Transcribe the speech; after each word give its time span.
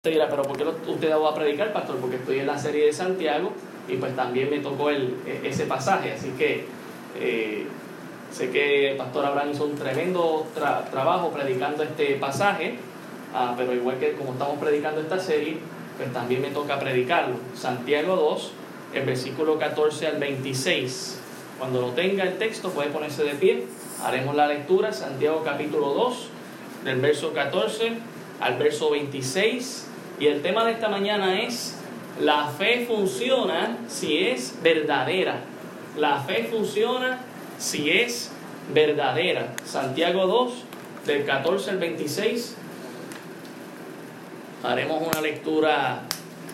Pero 0.00 0.42
¿por 0.42 0.56
qué 0.56 0.62
usted 0.62 1.10
va 1.10 1.30
a 1.30 1.34
predicar, 1.34 1.72
pastor? 1.72 1.96
Porque 1.96 2.14
estoy 2.14 2.38
en 2.38 2.46
la 2.46 2.56
serie 2.56 2.86
de 2.86 2.92
Santiago 2.92 3.50
y 3.88 3.96
pues 3.96 4.14
también 4.14 4.48
me 4.48 4.60
tocó 4.60 4.90
el, 4.90 5.16
e, 5.26 5.48
ese 5.48 5.64
pasaje. 5.64 6.12
Así 6.12 6.30
que 6.38 6.66
eh, 7.18 7.66
sé 8.30 8.50
que 8.50 8.92
el 8.92 8.96
pastor 8.96 9.26
Abraham 9.26 9.50
hizo 9.50 9.64
un 9.64 9.74
tremendo 9.74 10.46
trabajo 10.54 11.30
predicando 11.30 11.82
este 11.82 12.14
pasaje, 12.14 12.76
ah, 13.34 13.54
pero 13.56 13.74
igual 13.74 13.98
que 13.98 14.12
como 14.12 14.34
estamos 14.34 14.60
predicando 14.60 15.00
esta 15.00 15.18
serie, 15.18 15.58
pues 15.96 16.12
también 16.12 16.42
me 16.42 16.50
toca 16.50 16.78
predicarlo. 16.78 17.34
Santiago 17.56 18.14
2, 18.14 18.52
el 18.94 19.04
versículo 19.04 19.58
14 19.58 20.06
al 20.06 20.18
26. 20.18 21.18
Cuando 21.58 21.80
lo 21.80 21.88
tenga 21.88 22.22
el 22.22 22.38
texto 22.38 22.70
puede 22.70 22.90
ponerse 22.90 23.24
de 23.24 23.34
pie. 23.34 23.66
Haremos 24.04 24.36
la 24.36 24.46
lectura, 24.46 24.92
Santiago 24.92 25.42
capítulo 25.44 25.92
2, 25.92 26.28
del 26.84 27.00
verso 27.00 27.32
14 27.32 27.94
al 28.38 28.56
verso 28.58 28.90
26 28.90 29.87
y 30.20 30.26
el 30.26 30.42
tema 30.42 30.64
de 30.64 30.72
esta 30.72 30.88
mañana 30.88 31.40
es, 31.40 31.76
la 32.20 32.48
fe 32.48 32.84
funciona 32.86 33.78
si 33.88 34.26
es 34.26 34.58
verdadera. 34.62 35.40
La 35.96 36.20
fe 36.20 36.48
funciona 36.50 37.20
si 37.58 37.90
es 37.90 38.30
verdadera. 38.74 39.54
Santiago 39.64 40.26
2, 40.26 40.52
del 41.06 41.24
14 41.24 41.70
al 41.70 41.78
26. 41.78 42.56
Haremos 44.64 45.06
una 45.06 45.20
lectura 45.20 46.02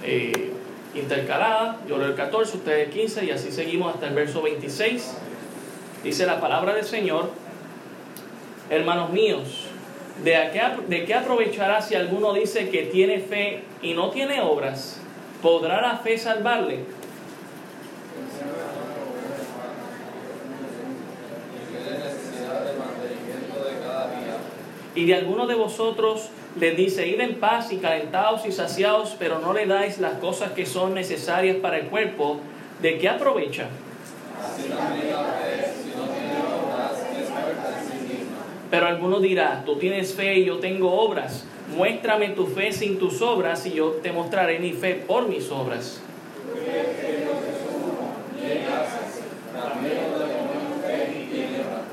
eh, 0.02 0.52
intercalada. 0.94 1.80
Yo 1.88 1.96
leo 1.98 2.08
el 2.08 2.14
14, 2.14 2.58
ustedes 2.58 2.88
el 2.88 2.92
15 2.92 3.24
y 3.24 3.30
así 3.30 3.50
seguimos 3.50 3.94
hasta 3.94 4.08
el 4.08 4.14
verso 4.14 4.42
26. 4.42 5.14
Dice 6.02 6.26
la 6.26 6.38
palabra 6.38 6.74
del 6.74 6.84
Señor, 6.84 7.30
hermanos 8.68 9.10
míos, 9.10 9.68
¿De 10.22 10.32
qué, 10.52 10.62
¿De 10.88 11.04
qué 11.04 11.14
aprovechará 11.14 11.82
si 11.82 11.94
alguno 11.96 12.32
dice 12.32 12.68
que 12.70 12.84
tiene 12.84 13.18
fe 13.18 13.62
y 13.82 13.94
no 13.94 14.10
tiene 14.10 14.40
obras? 14.40 15.00
¿Podrá 15.42 15.80
la 15.80 15.96
fe 15.98 16.16
salvarle? 16.16 16.80
Y 24.94 25.06
de 25.06 25.14
alguno 25.16 25.46
de 25.46 25.56
vosotros 25.56 26.30
les 26.58 26.76
dice, 26.76 27.08
id 27.08 27.20
en 27.20 27.40
paz 27.40 27.72
y 27.72 27.78
calentados 27.78 28.46
y 28.46 28.52
saciados, 28.52 29.16
pero 29.18 29.40
no 29.40 29.52
le 29.52 29.66
dais 29.66 29.98
las 29.98 30.18
cosas 30.18 30.52
que 30.52 30.66
son 30.66 30.94
necesarias 30.94 31.56
para 31.56 31.78
el 31.78 31.86
cuerpo, 31.86 32.38
¿de 32.80 32.98
qué 32.98 33.08
aprovecha? 33.08 33.66
Pero 38.74 38.88
alguno 38.88 39.20
dirá, 39.20 39.62
tú 39.64 39.76
tienes 39.76 40.14
fe 40.14 40.34
y 40.34 40.46
yo 40.46 40.58
tengo 40.58 41.00
obras. 41.00 41.44
Muéstrame 41.76 42.30
tu 42.30 42.48
fe 42.48 42.72
sin 42.72 42.98
tus 42.98 43.22
obras 43.22 43.64
y 43.66 43.74
yo 43.74 43.90
te 44.02 44.10
mostraré 44.10 44.58
mi 44.58 44.72
fe 44.72 44.94
por 44.94 45.28
mis 45.28 45.48
obras. 45.52 46.00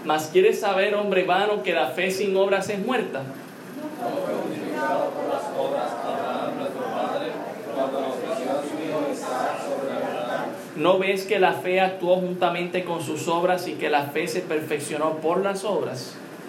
Mas 0.05 0.29
quieres 0.33 0.59
saber, 0.59 0.95
hombre 0.95 1.23
vano, 1.23 1.61
que 1.61 1.71
la 1.71 1.91
fe 1.91 2.09
sin 2.09 2.35
obras 2.35 2.67
es 2.69 2.83
muerta. 2.83 3.21
¿No 10.77 10.97
ves 10.97 11.25
que 11.25 11.37
la 11.37 11.53
fe 11.53 11.79
actuó 11.79 12.15
juntamente 12.15 12.83
con 12.83 13.03
sus 13.03 13.27
obras 13.27 13.67
y 13.67 13.73
que 13.73 13.91
la 13.91 14.05
fe 14.05 14.27
se 14.27 14.41
perfeccionó 14.41 15.17
por 15.17 15.43
las 15.43 15.63
obras? 15.63 16.15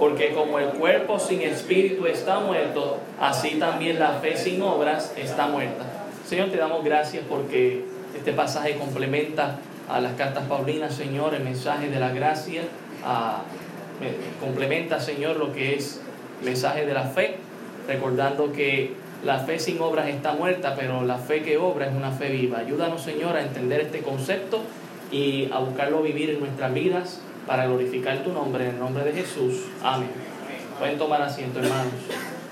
Porque 0.00 0.32
como 0.32 0.58
el 0.58 0.68
cuerpo 0.70 1.18
sin 1.18 1.42
espíritu 1.42 2.06
está 2.06 2.40
muerto, 2.40 2.98
así 3.20 3.56
también 3.56 3.98
la 3.98 4.14
fe 4.14 4.34
sin 4.34 4.62
obras 4.62 5.12
está 5.14 5.46
muerta. 5.46 5.84
Señor, 6.26 6.48
te 6.48 6.56
damos 6.56 6.82
gracias 6.82 7.22
porque 7.28 7.84
este 8.16 8.32
pasaje 8.32 8.76
complementa 8.76 9.58
a 9.90 10.00
las 10.00 10.14
cartas 10.14 10.44
paulinas, 10.46 10.94
Señor, 10.94 11.34
el 11.34 11.44
mensaje 11.44 11.90
de 11.90 12.00
la 12.00 12.12
gracia, 12.12 12.62
complementa, 14.40 15.00
Señor, 15.00 15.36
lo 15.36 15.52
que 15.52 15.74
es 15.74 16.00
el 16.40 16.46
mensaje 16.46 16.86
de 16.86 16.94
la 16.94 17.04
fe, 17.04 17.36
recordando 17.86 18.52
que 18.52 18.94
la 19.22 19.40
fe 19.40 19.58
sin 19.58 19.82
obras 19.82 20.08
está 20.08 20.32
muerta, 20.32 20.76
pero 20.76 21.04
la 21.04 21.18
fe 21.18 21.42
que 21.42 21.58
obra 21.58 21.88
es 21.88 21.94
una 21.94 22.10
fe 22.10 22.30
viva. 22.30 22.60
Ayúdanos, 22.60 23.02
Señor, 23.02 23.36
a 23.36 23.42
entender 23.42 23.82
este 23.82 24.00
concepto 24.00 24.62
y 25.12 25.50
a 25.52 25.58
buscarlo 25.58 26.00
vivir 26.00 26.30
en 26.30 26.40
nuestras 26.40 26.72
vidas 26.72 27.20
para 27.46 27.66
glorificar 27.66 28.22
tu 28.22 28.32
nombre, 28.32 28.64
en 28.64 28.74
el 28.74 28.78
nombre 28.78 29.04
de 29.04 29.12
Jesús. 29.12 29.66
Amén. 29.82 30.10
Pueden 30.78 30.98
tomar 30.98 31.22
asiento, 31.22 31.58
hermanos. 31.58 31.92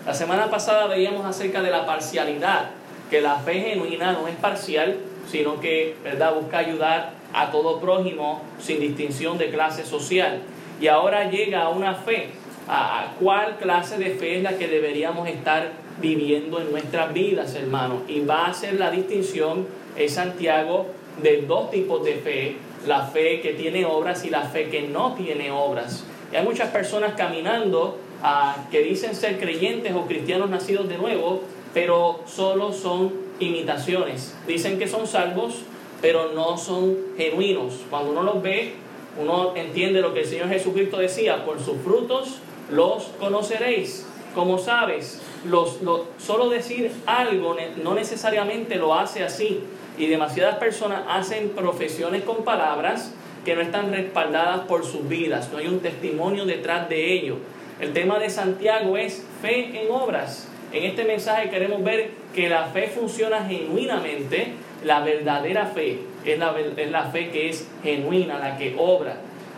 La 0.04 0.14
semana 0.14 0.50
pasada 0.50 0.86
veíamos 0.86 1.24
acerca 1.24 1.62
de 1.62 1.70
la 1.70 1.86
parcialidad, 1.86 2.70
que 3.10 3.20
la 3.20 3.36
fe 3.36 3.60
genuina 3.60 4.12
no 4.12 4.28
es 4.28 4.36
parcial, 4.36 4.96
sino 5.30 5.60
que, 5.60 5.96
¿verdad?, 6.02 6.34
busca 6.34 6.58
ayudar 6.58 7.12
a 7.32 7.50
todo 7.50 7.80
prójimo 7.80 8.42
sin 8.58 8.80
distinción 8.80 9.38
de 9.38 9.50
clase 9.50 9.84
social. 9.84 10.40
Y 10.80 10.88
ahora 10.88 11.30
llega 11.30 11.62
a 11.62 11.68
una 11.70 11.94
fe. 11.94 12.30
¿A 12.68 13.14
cuál 13.18 13.56
clase 13.56 13.96
de 13.96 14.10
fe 14.10 14.36
es 14.36 14.42
la 14.42 14.58
que 14.58 14.68
deberíamos 14.68 15.26
estar 15.26 15.72
viviendo 16.02 16.60
en 16.60 16.70
nuestras 16.70 17.12
vidas, 17.14 17.54
hermanos? 17.54 18.02
Y 18.08 18.20
va 18.20 18.46
a 18.46 18.54
ser 18.54 18.78
la 18.78 18.90
distinción 18.90 19.66
en 19.96 20.10
Santiago 20.10 20.86
de 21.22 21.42
dos 21.42 21.70
tipos 21.70 22.04
de 22.04 22.14
fe 22.16 22.56
la 22.86 23.06
fe 23.06 23.40
que 23.40 23.52
tiene 23.52 23.84
obras 23.84 24.24
y 24.24 24.30
la 24.30 24.42
fe 24.42 24.68
que 24.68 24.82
no 24.82 25.14
tiene 25.14 25.50
obras. 25.50 26.04
Y 26.32 26.36
hay 26.36 26.44
muchas 26.44 26.70
personas 26.70 27.14
caminando 27.16 27.98
ah, 28.22 28.66
que 28.70 28.82
dicen 28.82 29.14
ser 29.14 29.38
creyentes 29.38 29.94
o 29.94 30.06
cristianos 30.06 30.50
nacidos 30.50 30.88
de 30.88 30.98
nuevo, 30.98 31.42
pero 31.74 32.20
solo 32.26 32.72
son 32.72 33.12
imitaciones. 33.40 34.36
Dicen 34.46 34.78
que 34.78 34.88
son 34.88 35.06
salvos, 35.06 35.62
pero 36.00 36.32
no 36.32 36.56
son 36.58 36.96
genuinos. 37.16 37.80
Cuando 37.90 38.10
uno 38.10 38.22
los 38.22 38.42
ve, 38.42 38.74
uno 39.20 39.54
entiende 39.56 40.00
lo 40.00 40.14
que 40.14 40.20
el 40.20 40.26
Señor 40.26 40.48
Jesucristo 40.48 40.98
decía, 40.98 41.44
por 41.44 41.60
sus 41.60 41.78
frutos 41.78 42.38
los 42.70 43.04
conoceréis. 43.18 44.06
Como 44.34 44.58
sabes, 44.58 45.20
los, 45.44 45.78
solo 46.18 46.48
decir 46.48 46.92
algo 47.06 47.56
no 47.82 47.94
necesariamente 47.94 48.76
lo 48.76 48.94
hace 48.94 49.24
así. 49.24 49.60
Y 49.98 50.06
demasiadas 50.06 50.56
personas 50.56 51.02
hacen 51.08 51.50
profesiones 51.50 52.22
con 52.22 52.44
palabras 52.44 53.12
que 53.44 53.56
no 53.56 53.62
están 53.62 53.92
respaldadas 53.92 54.60
por 54.60 54.84
sus 54.84 55.08
vidas, 55.08 55.50
no 55.52 55.58
hay 55.58 55.66
un 55.66 55.80
testimonio 55.80 56.44
detrás 56.44 56.88
de 56.88 57.12
ello. 57.12 57.36
El 57.80 57.92
tema 57.92 58.18
de 58.18 58.30
Santiago 58.30 58.96
es 58.96 59.24
fe 59.40 59.82
en 59.82 59.90
obras. 59.90 60.48
En 60.72 60.84
este 60.84 61.04
mensaje 61.04 61.48
queremos 61.48 61.82
ver 61.82 62.10
que 62.34 62.48
la 62.48 62.64
fe 62.66 62.88
funciona 62.88 63.44
genuinamente, 63.44 64.52
la 64.84 65.00
verdadera 65.00 65.66
fe 65.66 65.98
es 66.24 66.38
la, 66.38 66.54
es 66.76 66.90
la 66.90 67.04
fe 67.04 67.30
que 67.30 67.48
es 67.48 67.66
genuina, 67.82 68.38
la 68.38 68.56
que 68.56 68.74
obra. 68.78 69.16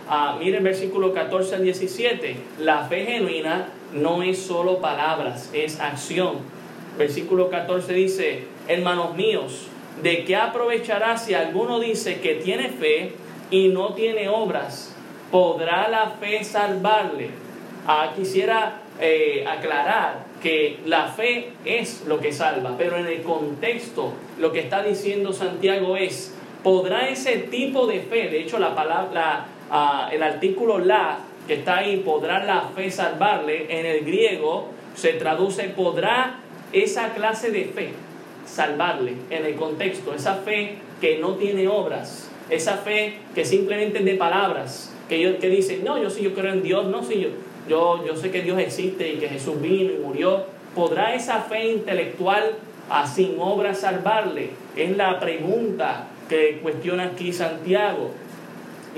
Ah, 0.09 0.37
miren 0.39 0.65
versículo 0.65 1.13
14 1.13 1.57
al 1.57 1.63
17, 1.65 2.37
la 2.61 2.85
fe 2.85 3.05
genuina 3.05 3.69
no 3.93 4.23
es 4.23 4.39
solo 4.39 4.79
palabras, 4.79 5.51
es 5.53 5.81
acción. 5.81 6.39
Versículo 6.99 7.51
14 7.51 7.93
dice, 7.93 8.45
hermanos 8.69 9.15
míos, 9.17 9.69
¿de 10.03 10.25
qué 10.25 10.37
aprovechará 10.37 11.17
si 11.17 11.35
alguno 11.35 11.81
dice 11.81 12.21
que 12.21 12.37
tiene 12.37 12.69
fe 12.69 13.13
y 13.51 13.69
no 13.69 13.95
tiene 13.95 14.29
obras? 14.29 14.95
¿Podrá 15.31 15.89
la 15.89 16.11
fe 16.21 16.43
salvarle? 16.45 17.31
Ah, 17.87 18.13
quisiera 18.17 18.83
eh, 19.01 19.45
aclarar 19.47 20.25
que 20.43 20.79
la 20.87 21.09
fe 21.09 21.53
es 21.65 22.05
lo 22.07 22.19
que 22.21 22.33
salva, 22.33 22.75
pero 22.79 22.97
en 22.97 23.07
el 23.07 23.23
contexto 23.23 24.13
lo 24.39 24.53
que 24.53 24.61
está 24.61 24.83
diciendo 24.83 25.33
Santiago 25.33 25.97
es, 25.97 26.35
¿podrá 26.63 27.09
ese 27.09 27.37
tipo 27.39 27.87
de 27.87 28.01
fe, 28.01 28.29
de 28.29 28.41
hecho 28.41 28.59
la 28.59 28.75
palabra, 28.75 29.47
ah, 29.71 30.09
el 30.13 30.23
artículo 30.23 30.79
la 30.79 31.19
que 31.47 31.55
está 31.55 31.79
ahí, 31.79 31.99
podrá 31.99 32.45
la 32.45 32.63
fe 32.75 32.91
salvarle, 32.91 33.67
en 33.69 33.87
el 33.87 34.05
griego 34.05 34.69
se 34.95 35.15
traduce, 35.15 35.65
¿podrá 35.65 36.41
esa 36.73 37.13
clase 37.13 37.51
de 37.51 37.65
fe? 37.65 37.93
Salvarle 38.51 39.15
en 39.31 39.47
el 39.47 39.55
contexto, 39.55 40.15
esa 40.15 40.37
fe 40.37 40.77
que 41.01 41.19
no 41.19 41.35
tiene 41.35 41.69
obras, 41.69 42.31
esa 42.51 42.79
fe 42.79 43.15
que 43.35 43.45
simplemente 43.45 44.01
es 44.01 44.05
de 44.05 44.15
palabras, 44.15 44.93
que, 45.09 45.21
yo, 45.21 45.39
que 45.39 45.49
dicen, 45.49 45.85
no, 45.85 46.01
yo 46.03 46.11
sí, 46.11 46.23
yo 46.23 46.35
creo 46.35 46.53
en 46.53 46.63
Dios, 46.63 46.87
no, 46.87 47.03
sí, 47.03 47.29
yo, 47.69 48.05
yo, 48.05 48.17
sé 48.17 48.31
que 48.31 48.43
Dios 48.43 48.59
existe 48.59 49.13
y 49.13 49.17
que 49.19 49.29
Jesús 49.29 49.61
vino 49.61 49.93
y 49.93 49.99
murió, 49.99 50.45
¿podrá 50.75 51.15
esa 51.15 51.43
fe 51.43 51.71
intelectual 51.73 52.57
a 52.89 53.07
sin 53.07 53.37
obras 53.39 53.81
salvarle? 53.81 54.51
Es 54.77 54.97
la 54.97 55.21
pregunta 55.21 56.09
que 56.29 56.59
cuestiona 56.63 57.05
aquí 57.05 57.33
Santiago. 57.33 58.11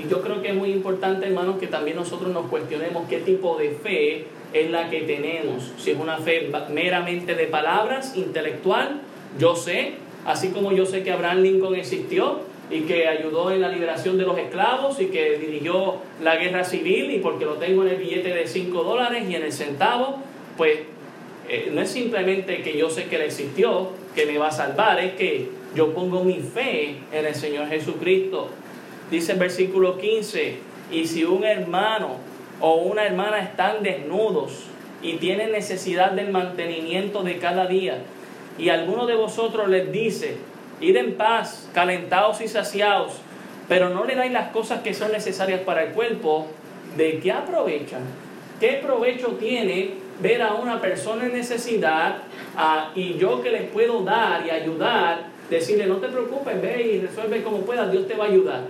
Y 0.03 0.09
yo 0.09 0.21
creo 0.21 0.41
que 0.41 0.49
es 0.49 0.55
muy 0.55 0.71
importante, 0.71 1.27
hermanos, 1.27 1.57
que 1.59 1.67
también 1.67 1.97
nosotros 1.97 2.31
nos 2.31 2.47
cuestionemos 2.47 3.07
qué 3.07 3.19
tipo 3.19 3.57
de 3.57 3.69
fe 3.71 4.25
es 4.53 4.71
la 4.71 4.89
que 4.89 5.01
tenemos. 5.01 5.71
Si 5.77 5.91
es 5.91 5.99
una 5.99 6.17
fe 6.17 6.51
meramente 6.71 7.35
de 7.35 7.45
palabras, 7.45 8.15
intelectual, 8.15 9.01
yo 9.39 9.55
sé, 9.55 9.93
así 10.25 10.49
como 10.49 10.71
yo 10.71 10.85
sé 10.85 11.03
que 11.03 11.11
Abraham 11.11 11.41
Lincoln 11.41 11.75
existió 11.75 12.41
y 12.69 12.81
que 12.81 13.07
ayudó 13.07 13.51
en 13.51 13.61
la 13.61 13.69
liberación 13.69 14.17
de 14.17 14.23
los 14.23 14.37
esclavos 14.37 14.99
y 14.99 15.07
que 15.07 15.37
dirigió 15.37 15.97
la 16.21 16.37
guerra 16.37 16.63
civil 16.63 17.11
y 17.11 17.19
porque 17.19 17.45
lo 17.45 17.53
tengo 17.53 17.83
en 17.83 17.89
el 17.89 17.97
billete 17.97 18.33
de 18.33 18.47
5 18.47 18.83
dólares 18.83 19.25
y 19.29 19.35
en 19.35 19.43
el 19.43 19.51
centavo, 19.51 20.19
pues 20.57 20.79
eh, 21.49 21.71
no 21.73 21.81
es 21.81 21.89
simplemente 21.89 22.61
que 22.61 22.77
yo 22.77 22.89
sé 22.89 23.05
que 23.05 23.17
él 23.17 23.23
existió, 23.23 23.89
que 24.15 24.25
me 24.25 24.37
va 24.37 24.47
a 24.47 24.51
salvar, 24.51 24.99
es 24.99 25.13
que 25.13 25.49
yo 25.75 25.93
pongo 25.93 26.23
mi 26.23 26.39
fe 26.39 26.97
en 27.11 27.25
el 27.25 27.35
Señor 27.35 27.67
Jesucristo. 27.67 28.49
Dice 29.11 29.33
el 29.33 29.39
versículo 29.39 29.97
15, 29.97 30.57
y 30.91 31.07
si 31.07 31.23
un 31.25 31.43
hermano 31.43 32.17
o 32.61 32.75
una 32.75 33.05
hermana 33.05 33.39
están 33.39 33.83
desnudos 33.83 34.63
y 35.01 35.13
tienen 35.13 35.51
necesidad 35.51 36.11
del 36.11 36.31
mantenimiento 36.31 37.23
de 37.23 37.37
cada 37.37 37.67
día, 37.67 37.97
y 38.57 38.69
alguno 38.69 39.05
de 39.05 39.15
vosotros 39.15 39.67
les 39.67 39.91
dice, 39.91 40.37
id 40.79 40.95
en 40.95 41.15
paz, 41.15 41.69
calentados 41.73 42.41
y 42.41 42.47
saciados, 42.47 43.13
pero 43.67 43.89
no 43.89 44.03
le 44.05 44.15
dais 44.15 44.31
las 44.31 44.49
cosas 44.51 44.81
que 44.81 44.93
son 44.93 45.11
necesarias 45.11 45.61
para 45.61 45.83
el 45.83 45.93
cuerpo, 45.93 46.47
¿de 46.97 47.19
qué 47.19 47.31
aprovechan? 47.31 48.01
¿Qué 48.59 48.79
provecho 48.83 49.29
tiene 49.39 49.95
ver 50.21 50.41
a 50.41 50.53
una 50.53 50.79
persona 50.79 51.25
en 51.25 51.33
necesidad 51.33 52.17
y 52.95 53.15
yo 53.17 53.41
que 53.41 53.51
les 53.51 53.69
puedo 53.71 54.03
dar 54.03 54.45
y 54.45 54.51
ayudar, 54.51 55.23
decirle, 55.49 55.85
no 55.87 55.97
te 55.97 56.07
preocupes, 56.07 56.61
ve 56.61 56.81
y 56.93 57.01
resuelve 57.01 57.43
como 57.43 57.59
puedas, 57.59 57.91
Dios 57.91 58.07
te 58.07 58.15
va 58.15 58.25
a 58.25 58.27
ayudar? 58.27 58.61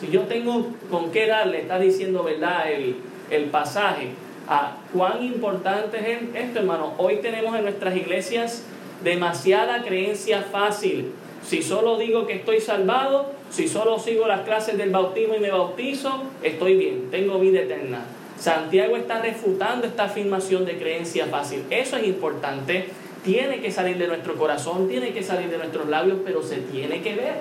Si 0.00 0.10
yo 0.10 0.22
tengo 0.22 0.68
con 0.90 1.10
qué 1.10 1.26
darle, 1.26 1.62
está 1.62 1.78
diciendo, 1.78 2.22
¿verdad? 2.22 2.70
El, 2.70 2.96
el 3.30 3.44
pasaje. 3.46 4.10
a 4.46 4.76
¿Cuán 4.92 5.22
importante 5.24 5.98
es 5.98 6.18
esto, 6.34 6.60
hermano? 6.60 6.94
Hoy 6.98 7.16
tenemos 7.16 7.56
en 7.56 7.62
nuestras 7.62 7.96
iglesias 7.96 8.62
demasiada 9.02 9.82
creencia 9.82 10.42
fácil. 10.42 11.12
Si 11.44 11.62
solo 11.62 11.96
digo 11.96 12.26
que 12.26 12.34
estoy 12.34 12.60
salvado, 12.60 13.30
si 13.50 13.68
solo 13.68 13.98
sigo 13.98 14.26
las 14.26 14.40
clases 14.40 14.76
del 14.76 14.90
bautismo 14.90 15.34
y 15.34 15.40
me 15.40 15.50
bautizo, 15.50 16.24
estoy 16.42 16.76
bien, 16.76 17.10
tengo 17.10 17.38
vida 17.38 17.60
eterna. 17.60 18.04
Santiago 18.38 18.96
está 18.96 19.20
refutando 19.20 19.86
esta 19.86 20.04
afirmación 20.04 20.66
de 20.66 20.76
creencia 20.76 21.26
fácil. 21.26 21.64
Eso 21.70 21.96
es 21.96 22.06
importante. 22.06 22.88
Tiene 23.24 23.60
que 23.60 23.70
salir 23.70 23.96
de 23.98 24.08
nuestro 24.08 24.34
corazón, 24.34 24.88
tiene 24.88 25.12
que 25.12 25.22
salir 25.22 25.48
de 25.48 25.58
nuestros 25.58 25.88
labios, 25.88 26.18
pero 26.24 26.42
se 26.42 26.56
tiene 26.56 27.00
que 27.00 27.14
ver. 27.14 27.34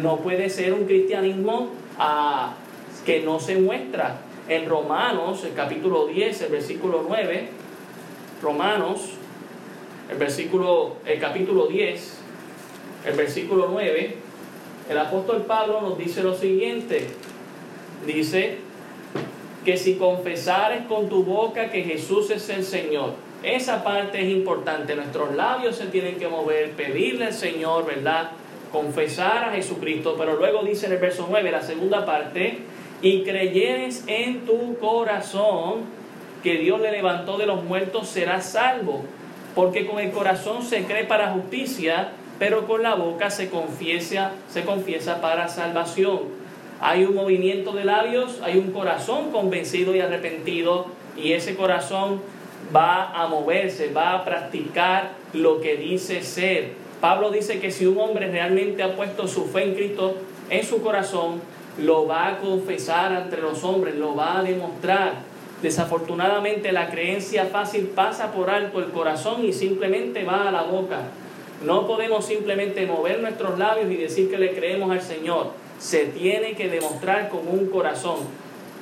No 0.00 0.18
puede 0.18 0.48
ser 0.48 0.72
un 0.72 0.86
cristianismo 0.86 1.70
ah, 1.98 2.54
que 3.04 3.20
no 3.20 3.38
se 3.38 3.56
muestra. 3.56 4.18
En 4.48 4.68
Romanos, 4.68 5.44
el 5.44 5.54
capítulo 5.54 6.06
10, 6.06 6.42
el 6.42 6.52
versículo 6.52 7.04
9, 7.06 7.48
Romanos 8.42 9.10
el 10.10 10.18
versículo, 10.18 10.96
el 11.06 11.18
capítulo 11.18 11.66
10, 11.66 12.18
el 13.06 13.14
versículo 13.14 13.68
9, 13.70 14.16
el 14.90 14.98
apóstol 14.98 15.42
Pablo 15.42 15.80
nos 15.80 15.98
dice 15.98 16.22
lo 16.22 16.34
siguiente. 16.34 17.08
Dice 18.06 18.58
que 19.64 19.78
si 19.78 19.94
confesares 19.94 20.86
con 20.86 21.08
tu 21.08 21.24
boca 21.24 21.70
que 21.70 21.82
Jesús 21.82 22.30
es 22.30 22.48
el 22.50 22.64
Señor, 22.64 23.14
esa 23.42 23.82
parte 23.82 24.20
es 24.20 24.28
importante. 24.28 24.94
Nuestros 24.94 25.34
labios 25.34 25.76
se 25.76 25.86
tienen 25.86 26.16
que 26.16 26.28
mover, 26.28 26.72
pedirle 26.72 27.26
al 27.26 27.32
Señor, 27.32 27.86
¿verdad? 27.86 28.30
Confesar 28.72 29.44
a 29.44 29.52
Jesucristo. 29.52 30.16
Pero 30.18 30.36
luego 30.36 30.62
dice 30.62 30.86
en 30.86 30.92
el 30.92 30.98
verso 30.98 31.26
9, 31.28 31.50
la 31.50 31.62
segunda 31.62 32.04
parte, 32.04 32.58
y 33.00 33.22
creyeres 33.22 34.04
en 34.06 34.46
tu 34.46 34.78
corazón 34.78 35.82
que 36.42 36.58
Dios 36.58 36.80
le 36.80 36.92
levantó 36.92 37.38
de 37.38 37.46
los 37.46 37.64
muertos, 37.64 38.08
serás 38.08 38.50
salvo 38.50 39.04
porque 39.54 39.86
con 39.86 39.98
el 39.98 40.10
corazón 40.10 40.62
se 40.62 40.84
cree 40.84 41.04
para 41.04 41.30
justicia, 41.30 42.12
pero 42.38 42.66
con 42.66 42.82
la 42.82 42.94
boca 42.94 43.30
se 43.30 43.48
confiesa, 43.48 44.32
se 44.48 44.64
confiesa 44.64 45.20
para 45.20 45.48
salvación. 45.48 46.20
Hay 46.80 47.04
un 47.04 47.14
movimiento 47.14 47.72
de 47.72 47.84
labios, 47.84 48.40
hay 48.42 48.58
un 48.58 48.72
corazón 48.72 49.30
convencido 49.30 49.94
y 49.94 50.00
arrepentido, 50.00 50.86
y 51.16 51.32
ese 51.32 51.54
corazón 51.54 52.20
va 52.74 53.12
a 53.12 53.28
moverse, 53.28 53.92
va 53.92 54.14
a 54.14 54.24
practicar 54.24 55.12
lo 55.32 55.60
que 55.60 55.76
dice 55.76 56.22
ser. 56.22 56.72
Pablo 57.00 57.30
dice 57.30 57.60
que 57.60 57.70
si 57.70 57.86
un 57.86 57.98
hombre 57.98 58.30
realmente 58.30 58.82
ha 58.82 58.96
puesto 58.96 59.28
su 59.28 59.46
fe 59.46 59.64
en 59.64 59.74
Cristo 59.74 60.16
en 60.50 60.64
su 60.64 60.82
corazón, 60.82 61.40
lo 61.78 62.06
va 62.06 62.28
a 62.28 62.38
confesar 62.38 63.12
entre 63.12 63.42
los 63.42 63.62
hombres, 63.64 63.94
lo 63.94 64.14
va 64.14 64.38
a 64.38 64.42
demostrar. 64.42 65.33
Desafortunadamente 65.64 66.72
la 66.72 66.90
creencia 66.90 67.46
fácil 67.46 67.86
pasa 67.86 68.32
por 68.32 68.50
alto 68.50 68.80
el 68.80 68.90
corazón 68.90 69.46
y 69.46 69.54
simplemente 69.54 70.22
va 70.22 70.46
a 70.46 70.52
la 70.52 70.60
boca. 70.60 71.04
No 71.64 71.86
podemos 71.86 72.26
simplemente 72.26 72.84
mover 72.84 73.22
nuestros 73.22 73.58
labios 73.58 73.90
y 73.90 73.96
decir 73.96 74.30
que 74.30 74.36
le 74.36 74.54
creemos 74.54 74.90
al 74.90 75.00
Señor. 75.00 75.52
Se 75.78 76.04
tiene 76.04 76.52
que 76.52 76.68
demostrar 76.68 77.30
con 77.30 77.48
un 77.48 77.68
corazón. 77.68 78.18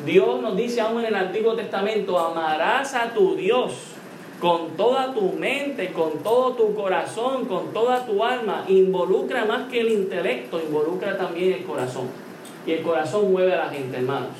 Dios 0.04 0.42
nos 0.42 0.56
dice 0.56 0.80
aún 0.80 0.98
en 0.98 1.06
el 1.06 1.14
Antiguo 1.14 1.54
Testamento, 1.54 2.18
amarás 2.18 2.94
a 2.94 3.14
tu 3.14 3.36
Dios 3.36 3.74
con 4.40 4.70
toda 4.70 5.14
tu 5.14 5.34
mente, 5.34 5.92
con 5.92 6.18
todo 6.24 6.54
tu 6.54 6.74
corazón, 6.74 7.44
con 7.44 7.72
toda 7.72 8.04
tu 8.04 8.24
alma. 8.24 8.64
Involucra 8.66 9.44
más 9.44 9.70
que 9.70 9.82
el 9.82 9.92
intelecto, 9.92 10.60
involucra 10.60 11.16
también 11.16 11.52
el 11.52 11.62
corazón. 11.62 12.08
Y 12.66 12.72
el 12.72 12.82
corazón 12.82 13.30
mueve 13.30 13.54
a 13.54 13.66
la 13.66 13.70
gente, 13.70 13.98
hermanos. 13.98 14.30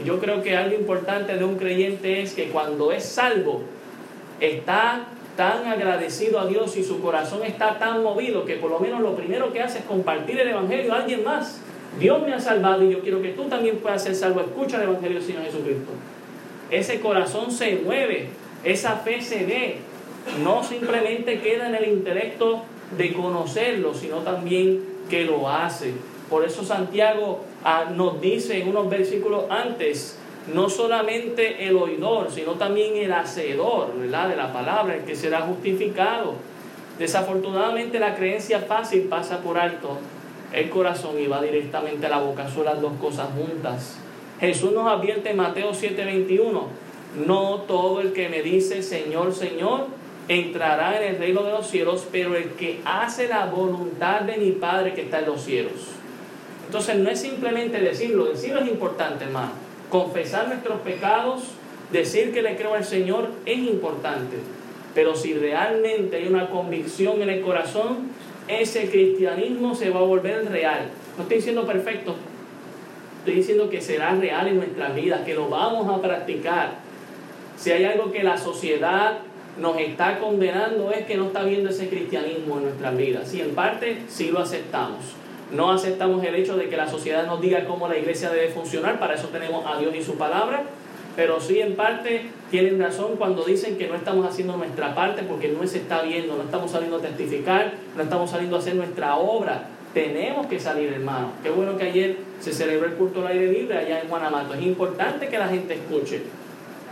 Y 0.00 0.04
yo 0.04 0.18
creo 0.18 0.42
que 0.42 0.56
algo 0.56 0.76
importante 0.76 1.36
de 1.36 1.44
un 1.44 1.56
creyente 1.56 2.22
es 2.22 2.34
que 2.34 2.48
cuando 2.48 2.92
es 2.92 3.04
salvo, 3.04 3.62
está 4.40 5.06
tan 5.36 5.66
agradecido 5.66 6.40
a 6.40 6.46
Dios 6.46 6.76
y 6.76 6.84
su 6.84 7.00
corazón 7.00 7.42
está 7.44 7.78
tan 7.78 8.02
movido 8.02 8.44
que 8.44 8.56
por 8.56 8.70
lo 8.70 8.78
menos 8.78 9.00
lo 9.00 9.16
primero 9.16 9.52
que 9.52 9.60
hace 9.60 9.78
es 9.80 9.84
compartir 9.84 10.38
el 10.40 10.48
Evangelio 10.48 10.92
a 10.92 10.98
alguien 10.98 11.24
más. 11.24 11.60
Dios 11.98 12.22
me 12.22 12.32
ha 12.32 12.40
salvado 12.40 12.84
y 12.84 12.92
yo 12.92 13.00
quiero 13.00 13.22
que 13.22 13.30
tú 13.30 13.44
también 13.44 13.78
puedas 13.78 14.02
ser 14.02 14.14
salvo. 14.14 14.40
Escucha 14.40 14.76
el 14.78 14.88
Evangelio 14.88 15.18
del 15.18 15.26
Señor 15.26 15.44
Jesucristo. 15.44 15.92
Ese 16.70 17.00
corazón 17.00 17.50
se 17.50 17.76
mueve, 17.76 18.28
esa 18.64 18.96
fe 18.96 19.22
se 19.22 19.44
ve. 19.46 19.78
No 20.42 20.64
simplemente 20.64 21.40
queda 21.40 21.68
en 21.68 21.74
el 21.74 21.88
intelecto 21.88 22.64
de 22.96 23.12
conocerlo, 23.12 23.94
sino 23.94 24.18
también 24.18 24.82
que 25.08 25.24
lo 25.24 25.48
hace. 25.48 25.92
Por 26.30 26.44
eso 26.44 26.64
Santiago 26.64 27.44
ah, 27.64 27.86
nos 27.94 28.20
dice 28.20 28.60
en 28.60 28.68
unos 28.68 28.88
versículos 28.88 29.44
antes, 29.50 30.18
no 30.52 30.68
solamente 30.68 31.66
el 31.66 31.76
oidor, 31.76 32.30
sino 32.30 32.52
también 32.52 32.96
el 32.96 33.12
hacedor 33.12 33.94
de 33.94 34.08
la 34.08 34.52
palabra, 34.52 34.94
el 34.94 35.04
que 35.04 35.16
será 35.16 35.40
justificado. 35.42 36.34
Desafortunadamente 36.98 37.98
la 37.98 38.14
creencia 38.14 38.60
fácil 38.60 39.02
pasa 39.02 39.38
por 39.38 39.58
alto 39.58 39.98
el 40.52 40.70
corazón 40.70 41.18
y 41.18 41.26
va 41.26 41.42
directamente 41.42 42.06
a 42.06 42.10
la 42.10 42.18
boca, 42.18 42.48
son 42.48 42.66
las 42.66 42.80
dos 42.80 42.92
cosas 43.00 43.28
juntas. 43.36 43.98
Jesús 44.38 44.72
nos 44.72 44.86
advierte 44.86 45.30
en 45.30 45.36
Mateo 45.36 45.72
7:21, 45.72 46.68
no 47.26 47.56
todo 47.66 48.00
el 48.00 48.12
que 48.12 48.28
me 48.28 48.42
dice 48.42 48.82
Señor, 48.82 49.34
Señor, 49.34 49.86
entrará 50.28 51.02
en 51.02 51.14
el 51.14 51.18
reino 51.18 51.42
de 51.42 51.52
los 51.52 51.66
cielos, 51.66 52.06
pero 52.12 52.36
el 52.36 52.50
que 52.50 52.80
hace 52.84 53.28
la 53.28 53.46
voluntad 53.46 54.20
de 54.22 54.36
mi 54.36 54.52
Padre 54.52 54.94
que 54.94 55.02
está 55.02 55.20
en 55.20 55.26
los 55.26 55.42
cielos. 55.42 55.72
Entonces 56.66 56.96
no 56.96 57.10
es 57.10 57.20
simplemente 57.20 57.80
decirlo, 57.80 58.26
decirlo 58.26 58.60
es 58.60 58.68
importante, 58.68 59.24
hermano. 59.24 59.52
Confesar 59.90 60.48
nuestros 60.48 60.80
pecados, 60.80 61.44
decir 61.92 62.32
que 62.32 62.42
le 62.42 62.56
creo 62.56 62.74
al 62.74 62.84
Señor 62.84 63.30
es 63.46 63.58
importante. 63.58 64.36
Pero 64.94 65.14
si 65.14 65.34
realmente 65.34 66.16
hay 66.16 66.26
una 66.28 66.48
convicción 66.48 67.20
en 67.22 67.30
el 67.30 67.42
corazón, 67.42 68.10
ese 68.48 68.88
cristianismo 68.90 69.74
se 69.74 69.90
va 69.90 70.00
a 70.00 70.04
volver 70.04 70.50
real. 70.50 70.88
No 71.16 71.22
estoy 71.22 71.38
diciendo 71.38 71.66
perfecto, 71.66 72.14
estoy 73.18 73.34
diciendo 73.34 73.70
que 73.70 73.80
será 73.80 74.14
real 74.14 74.48
en 74.48 74.56
nuestras 74.56 74.94
vidas, 74.94 75.22
que 75.24 75.34
lo 75.34 75.48
vamos 75.48 75.92
a 75.92 76.00
practicar. 76.00 76.74
Si 77.56 77.70
hay 77.70 77.84
algo 77.84 78.12
que 78.12 78.22
la 78.22 78.36
sociedad 78.36 79.18
nos 79.58 79.78
está 79.78 80.18
condenando 80.18 80.90
es 80.90 81.06
que 81.06 81.16
no 81.16 81.26
está 81.26 81.44
viendo 81.44 81.70
ese 81.70 81.88
cristianismo 81.88 82.58
en 82.58 82.64
nuestras 82.64 82.96
vidas. 82.96 83.34
Y 83.34 83.40
en 83.40 83.54
parte 83.54 84.02
sí 84.08 84.30
lo 84.30 84.40
aceptamos. 84.40 85.14
No 85.52 85.70
aceptamos 85.70 86.24
el 86.24 86.34
hecho 86.34 86.56
de 86.56 86.68
que 86.68 86.76
la 86.76 86.88
sociedad 86.88 87.26
nos 87.26 87.40
diga 87.40 87.64
cómo 87.64 87.88
la 87.88 87.96
iglesia 87.96 88.30
debe 88.30 88.48
funcionar, 88.48 88.98
para 88.98 89.14
eso 89.14 89.28
tenemos 89.28 89.64
a 89.66 89.78
Dios 89.78 89.94
y 89.94 90.02
su 90.02 90.16
palabra, 90.16 90.64
pero 91.16 91.40
sí 91.40 91.60
en 91.60 91.76
parte 91.76 92.26
tienen 92.50 92.80
razón 92.80 93.12
cuando 93.16 93.44
dicen 93.44 93.78
que 93.78 93.86
no 93.86 93.94
estamos 93.94 94.26
haciendo 94.26 94.56
nuestra 94.56 94.94
parte 94.94 95.22
porque 95.22 95.48
no 95.48 95.66
se 95.66 95.78
está 95.78 96.02
viendo, 96.02 96.36
no 96.36 96.42
estamos 96.42 96.70
saliendo 96.70 96.96
a 96.96 97.00
testificar, 97.00 97.74
no 97.96 98.02
estamos 98.02 98.30
saliendo 98.30 98.56
a 98.56 98.58
hacer 98.58 98.74
nuestra 98.74 99.16
obra. 99.16 99.68
Tenemos 99.92 100.48
que 100.48 100.58
salir, 100.58 100.92
hermano. 100.92 101.30
Qué 101.42 101.50
bueno 101.50 101.76
que 101.76 101.84
ayer 101.84 102.16
se 102.40 102.52
celebró 102.52 102.86
el 102.86 102.94
culto 102.94 103.20
al 103.20 103.28
aire 103.28 103.52
libre 103.52 103.78
allá 103.78 104.00
en 104.00 104.08
Guanamato. 104.08 104.54
Es 104.54 104.62
importante 104.62 105.28
que 105.28 105.38
la 105.38 105.46
gente 105.46 105.74
escuche. 105.74 106.22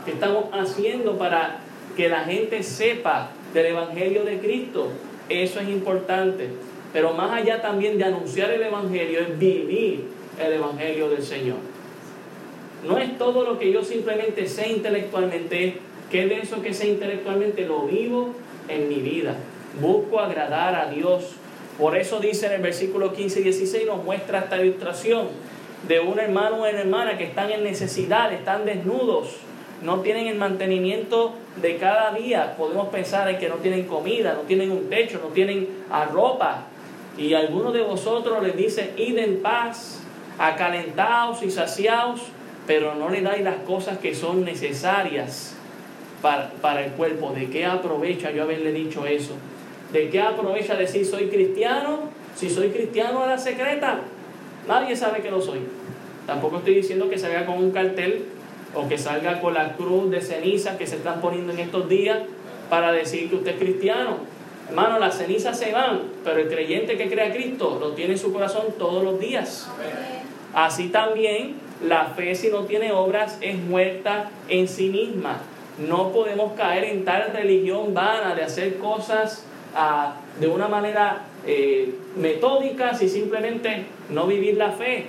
¿Qué 0.05 0.13
estamos 0.13 0.45
haciendo 0.53 1.19
para 1.19 1.59
que 1.97 2.09
la 2.09 2.21
gente 2.21 2.63
sepa 2.63 3.31
del 3.53 3.67
Evangelio 3.67 4.25
de 4.25 4.39
Cristo? 4.39 4.89
Eso 5.29 5.59
es 5.59 5.69
importante. 5.69 6.49
Pero 6.93 7.13
más 7.15 7.31
allá 7.33 7.63
también 7.63 7.99
de 7.99 8.05
anunciar 8.05 8.51
el 8.51 8.63
Evangelio 8.63 9.21
es 9.21 9.39
vivir 9.39 10.05
el 10.39 10.53
Evangelio 10.55 11.09
del 11.09 11.23
Señor. 11.23 11.57
No 12.87 12.99
es 12.99 13.17
todo 13.17 13.45
lo 13.45 13.59
que 13.59 13.73
yo 13.73 13.83
simplemente 13.83 14.47
sé 14.47 14.69
intelectualmente, 14.69 15.79
que 16.11 16.27
de 16.27 16.41
eso 16.41 16.61
que 16.61 16.75
sé 16.75 16.89
intelectualmente 16.89 17.67
lo 17.67 17.87
vivo 17.87 18.35
en 18.69 18.89
mi 18.89 18.97
vida. 18.97 19.37
Busco 19.81 20.21
agradar 20.21 20.75
a 20.75 20.91
Dios. 20.91 21.37
Por 21.79 21.97
eso 21.97 22.21
dice 22.21 22.47
en 22.47 22.53
el 22.53 22.63
versículo 22.63 23.15
15 23.15 23.41
y 23.41 23.43
16, 23.45 23.87
nos 23.87 24.05
muestra 24.05 24.41
esta 24.41 24.63
ilustración 24.63 25.29
de 25.89 26.01
un 26.01 26.19
hermano 26.19 26.57
o 26.57 26.59
una 26.61 26.71
hermana 26.71 27.17
que 27.17 27.25
están 27.25 27.51
en 27.51 27.65
necesidad, 27.65 28.33
están 28.33 28.67
desnudos, 28.67 29.37
no 29.83 30.01
tienen 30.01 30.27
el 30.27 30.37
mantenimiento 30.37 31.33
de 31.61 31.77
cada 31.77 32.13
día. 32.13 32.55
Podemos 32.57 32.89
pensar 32.89 33.29
en 33.29 33.39
que 33.39 33.49
no 33.49 33.57
tienen 33.57 33.85
comida, 33.85 34.35
no 34.35 34.43
tienen 34.43 34.71
un 34.71 34.89
techo, 34.89 35.21
no 35.23 35.31
tienen 35.31 35.69
ropa. 36.13 36.67
Y 37.19 37.35
algunos 37.35 37.73
de 37.75 37.83
vosotros 37.83 38.43
les 38.43 38.57
dice, 38.57 38.93
id 38.97 39.19
en 39.19 39.43
paz, 39.43 40.01
acalentaos 40.39 41.43
y 41.43 41.51
saciaos, 41.51 42.23
pero 42.67 42.95
no 42.95 43.11
le 43.11 43.21
dais 43.21 43.43
las 43.43 43.57
cosas 43.63 43.99
que 43.99 44.15
son 44.15 44.45
necesarias 44.45 45.55
para, 46.23 46.51
para 46.61 46.85
el 46.85 46.93
cuerpo. 46.93 47.33
¿De 47.33 47.51
qué 47.51 47.67
aprovecha 47.67 48.31
yo 48.31 48.45
haberle 48.45 48.73
dicho 48.73 49.07
eso? 49.07 49.35
¿De 49.93 50.09
qué 50.09 50.21
aprovecha 50.21 50.75
decir 50.77 51.05
soy 51.05 51.29
cristiano? 51.29 52.11
Si 52.35 52.49
soy 52.49 52.71
cristiano 52.71 53.23
a 53.23 53.27
la 53.27 53.39
secreta, 53.39 54.01
nadie 54.67 54.97
sabe 54.97 55.21
que 55.21 55.31
lo 55.31 55.43
soy. 55.43 55.61
Tampoco 56.27 56.59
estoy 56.59 56.77
diciendo 56.77 57.11
que 57.11 57.19
salga 57.19 57.45
con 57.45 57.59
un 57.59 57.73
cartel 57.73 58.25
o 58.75 58.89
que 58.89 58.97
salga 58.97 59.41
con 59.41 59.55
la 59.55 59.75
cruz 59.75 60.11
de 60.11 60.21
ceniza 60.21 60.79
que 60.79 60.87
se 60.87 60.97
están 60.97 61.21
poniendo 61.21 61.53
en 61.53 61.59
estos 61.59 61.89
días 61.89 62.21
para 62.71 62.91
decir 62.93 63.29
que 63.29 63.37
usted 63.37 63.53
es 63.53 63.59
cristiano. 63.59 64.19
Hermano, 64.69 64.99
las 64.99 65.19
cenizas 65.19 65.59
se 65.59 65.73
van, 65.73 66.01
pero 66.25 66.41
el 66.41 66.49
creyente 66.49 66.97
que 66.97 67.09
crea 67.11 67.29
a 67.29 67.33
Cristo 67.33 67.79
lo 67.81 67.93
tiene 67.93 68.13
en 68.13 68.19
su 68.19 68.33
corazón 68.33 68.67
todos 68.79 69.05
los 69.05 69.21
días. 69.21 69.69
Así 70.55 70.89
también 70.89 71.57
la 71.87 72.07
fe 72.07 72.35
si 72.35 72.49
no 72.49 72.61
tiene 72.65 72.93
obras 72.93 73.39
es 73.41 73.57
muerta 73.59 74.31
en 74.49 74.69
sí 74.69 74.89
misma. 74.89 75.39
No 75.79 76.13
podemos 76.13 76.53
caer 76.53 76.85
en 76.85 77.05
tal 77.05 77.33
religión 77.33 77.95
vana 77.95 78.35
de 78.35 78.45
hacer 78.45 78.79
cosas 78.79 79.45
ah, 79.75 80.15
de 80.39 80.47
una 80.47 80.69
manera 80.69 81.25
eh, 81.47 81.95
metódica 82.17 82.95
si 82.95 83.09
simplemente 83.09 83.87
no 84.11 84.27
vivir 84.27 84.57
la 84.57 84.73
fe. 84.73 85.07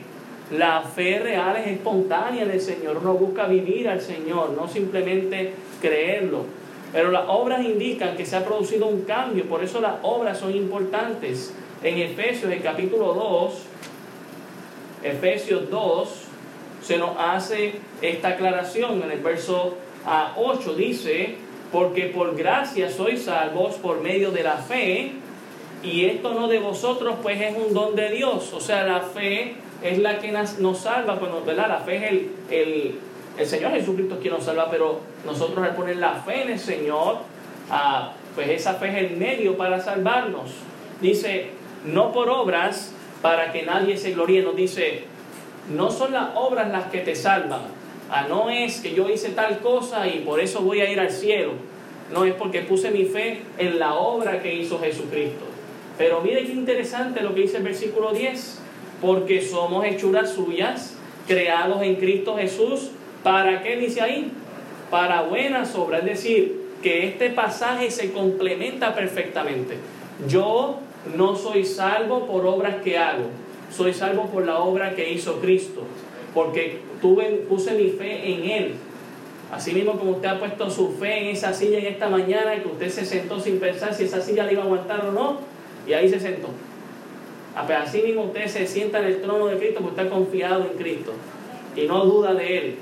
La 0.52 0.82
fe 0.82 1.20
real 1.20 1.58
es 1.58 1.68
espontánea 1.68 2.46
del 2.46 2.62
Señor. 2.62 2.98
Uno 3.02 3.14
busca 3.14 3.48
vivir 3.48 3.90
al 3.90 4.02
Señor, 4.02 4.52
no 4.52 4.68
simplemente 4.68 5.54
creerlo. 5.82 6.46
Pero 6.94 7.10
las 7.12 7.24
obras 7.28 7.66
indican 7.66 8.16
que 8.16 8.26
se 8.26 8.36
ha 8.36 8.46
producido 8.46 8.86
un 8.86 9.02
cambio, 9.02 9.46
por 9.46 9.64
eso 9.64 9.82
las 9.82 9.96
obras 10.04 10.38
son 10.38 10.56
importantes. 10.56 11.54
En 11.84 11.98
Efesios, 11.98 12.52
el 12.52 12.62
capítulo 12.62 13.14
2, 13.14 13.54
Efesios 15.04 15.70
2, 15.72 16.10
se 16.84 16.98
nos 16.98 17.18
hace 17.18 17.74
esta 18.02 18.30
aclaración. 18.30 19.02
En 19.02 19.12
el 19.12 19.20
verso 19.20 19.76
8 20.38 20.76
dice, 20.76 21.36
porque 21.72 22.06
por 22.06 22.36
gracia 22.38 22.92
sois 22.92 23.24
salvos 23.24 23.76
por 23.76 24.00
medio 24.00 24.32
de 24.32 24.44
la 24.44 24.58
fe, 24.58 25.14
y 25.82 26.06
esto 26.06 26.34
no 26.34 26.48
de 26.48 26.60
vosotros, 26.60 27.16
pues 27.22 27.42
es 27.42 27.56
un 27.58 27.74
don 27.74 27.96
de 27.96 28.12
Dios. 28.12 28.54
O 28.54 28.62
sea, 28.62 28.84
la 28.84 29.02
fe 29.02 29.56
es 29.84 29.98
la 29.98 30.20
que 30.20 30.32
nos 30.32 30.78
salva, 30.78 31.18
cuando, 31.18 31.44
¿verdad? 31.44 31.68
La 31.68 31.80
fe 31.80 31.98
es 31.98 32.04
el, 32.04 32.32
el, 32.50 32.96
el 33.38 33.46
Señor 33.46 33.72
Jesucristo 33.72 34.20
quien 34.22 34.34
nos 34.34 34.44
salva, 34.44 34.70
pero 34.70 35.00
nosotros 35.26 35.66
al 35.66 35.76
poner 35.76 35.98
la 35.98 36.16
fe 36.16 36.44
en 36.44 36.52
el 36.52 36.60
Señor, 36.60 37.18
ah, 37.70 38.14
pues 38.36 38.50
esa 38.50 38.76
fe 38.76 38.90
es 38.90 39.12
el 39.12 39.18
medio 39.18 39.58
para 39.58 39.80
salvarnos. 39.80 40.52
Dice, 41.02 41.50
no 41.86 42.12
por 42.12 42.30
obras 42.30 42.94
para 43.22 43.52
que 43.52 43.64
nadie 43.64 43.98
se 43.98 44.12
gloríe, 44.12 44.42
nos 44.42 44.56
dice, 44.56 45.04
no 45.74 45.92
son 45.92 46.12
las 46.14 46.30
obras 46.36 46.72
las 46.72 46.86
que 46.86 47.00
te 47.00 47.16
salvan. 47.16 47.62
Ah, 48.10 48.26
no 48.28 48.50
es 48.50 48.82
que 48.82 48.94
yo 48.94 49.10
hice 49.10 49.30
tal 49.30 49.60
cosa 49.60 50.08
y 50.08 50.20
por 50.20 50.40
eso 50.40 50.62
voy 50.62 50.82
a 50.82 50.92
ir 50.92 51.00
al 51.00 51.10
cielo. 51.10 51.54
No 52.12 52.26
es 52.26 52.34
porque 52.36 52.62
puse 52.62 52.92
mi 52.92 53.06
fe 53.06 53.42
en 53.58 53.80
la 53.80 53.96
obra 53.96 54.42
que 54.42 54.54
hizo 54.54 54.80
Jesucristo. 54.80 55.46
Pero 55.98 56.22
mire 56.22 56.44
qué 56.46 56.52
interesante 56.52 57.22
lo 57.22 57.34
que 57.34 57.42
dice 57.42 57.58
el 57.58 57.64
versículo 57.64 58.12
10 58.12 58.60
porque 59.02 59.42
somos 59.42 59.86
hechuras 59.86 60.32
suyas, 60.32 60.96
creados 61.28 61.82
en 61.82 61.96
Cristo 61.96 62.36
Jesús. 62.38 62.92
¿Para 63.24 63.64
qué 63.64 63.78
dice 63.78 64.02
ahí? 64.02 64.32
Para 64.92 65.22
buenas 65.22 65.76
obras. 65.76 66.02
Es 66.02 66.06
decir, 66.06 66.64
que 66.84 67.08
este 67.08 67.30
pasaje 67.30 67.90
se 67.90 68.12
complementa 68.12 68.94
perfectamente. 68.94 69.78
Yo 70.28 70.80
no 71.16 71.36
soy 71.36 71.66
salvo 71.66 72.28
por 72.28 72.46
obras 72.46 72.76
que 72.84 72.98
hago, 72.98 73.26
soy 73.72 73.94
salvo 73.94 74.28
por 74.28 74.46
la 74.46 74.60
obra 74.60 74.94
que 74.94 75.12
hizo 75.12 75.40
Cristo, 75.40 75.84
porque 76.34 76.80
tuve, 77.02 77.46
puse 77.50 77.74
mi 77.74 77.90
fe 77.90 78.34
en 78.34 78.52
Él. 78.52 78.76
Así 79.52 79.74
mismo 79.74 79.98
como 79.98 80.12
usted 80.12 80.30
ha 80.30 80.40
puesto 80.40 80.70
su 80.70 80.94
fe 80.94 81.22
en 81.22 81.28
esa 81.28 81.54
silla 81.54 81.80
en 81.80 81.86
esta 81.86 82.10
mañana, 82.10 82.62
que 82.62 82.68
usted 82.68 82.90
se 82.90 83.06
sentó 83.06 83.40
sin 83.40 83.60
pensar 83.60 83.94
si 83.94 84.04
esa 84.04 84.22
silla 84.22 84.46
le 84.46 84.54
iba 84.54 84.64
a 84.64 84.66
aguantar 84.66 85.06
o 85.06 85.12
no, 85.12 85.38
y 85.88 85.94
ahí 85.94 86.10
se 86.10 86.20
sentó. 86.20 86.50
Así 87.56 88.02
mismo 88.02 88.24
usted 88.24 88.48
se 88.48 88.66
sienta 88.66 89.00
en 89.00 89.06
el 89.06 89.22
trono 89.22 89.48
de 89.48 89.58
Cristo 89.58 89.82
porque 89.82 90.02
está 90.02 90.14
confiado 90.14 90.64
en 90.64 90.78
Cristo 90.78 91.14
y 91.76 91.86
no 91.86 92.04
duda 92.04 92.34
de 92.34 92.58
Él. 92.58 92.76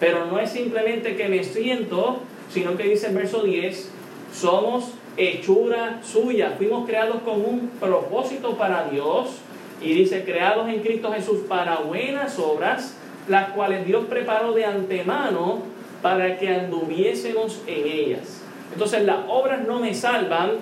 Pero 0.00 0.26
no 0.26 0.38
es 0.38 0.50
simplemente 0.50 1.16
que 1.16 1.28
me 1.28 1.44
siento, 1.44 2.20
sino 2.50 2.76
que 2.76 2.84
dice 2.84 3.08
el 3.08 3.14
verso 3.14 3.42
10, 3.42 3.90
somos 4.32 4.92
hechura 5.16 6.00
suya, 6.02 6.54
fuimos 6.56 6.86
creados 6.86 7.22
con 7.22 7.40
un 7.40 7.70
propósito 7.80 8.56
para 8.56 8.88
Dios 8.88 9.38
y 9.80 9.92
dice, 9.92 10.24
creados 10.24 10.68
en 10.68 10.80
Cristo 10.80 11.12
Jesús 11.12 11.40
para 11.48 11.76
buenas 11.76 12.38
obras, 12.38 12.96
las 13.28 13.50
cuales 13.50 13.86
Dios 13.86 14.06
preparó 14.08 14.52
de 14.52 14.64
antemano 14.64 15.62
para 16.02 16.38
que 16.38 16.48
anduviésemos 16.48 17.62
en 17.66 17.86
ellas. 17.86 18.42
Entonces 18.72 19.04
las 19.04 19.18
obras 19.28 19.66
no 19.66 19.78
me 19.78 19.94
salvan, 19.94 20.52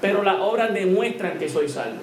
pero 0.00 0.22
las 0.22 0.40
obras 0.40 0.74
demuestran 0.74 1.38
que 1.38 1.48
soy 1.48 1.68
salvo. 1.68 2.00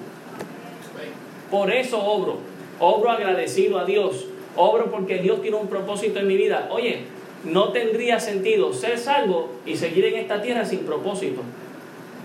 Por 1.50 1.70
eso 1.72 2.02
obro. 2.02 2.38
Obro 2.80 3.10
agradecido 3.10 3.78
a 3.78 3.84
Dios. 3.84 4.26
Obro 4.58 4.90
porque 4.90 5.18
Dios 5.18 5.40
tiene 5.40 5.56
un 5.56 5.68
propósito 5.68 6.18
en 6.18 6.26
mi 6.26 6.36
vida. 6.36 6.68
Oye, 6.72 7.04
no 7.44 7.68
tendría 7.68 8.18
sentido 8.18 8.72
ser 8.72 8.98
salvo 8.98 9.50
y 9.64 9.76
seguir 9.76 10.04
en 10.06 10.16
esta 10.16 10.42
tierra 10.42 10.64
sin 10.64 10.80
propósito. 10.80 11.42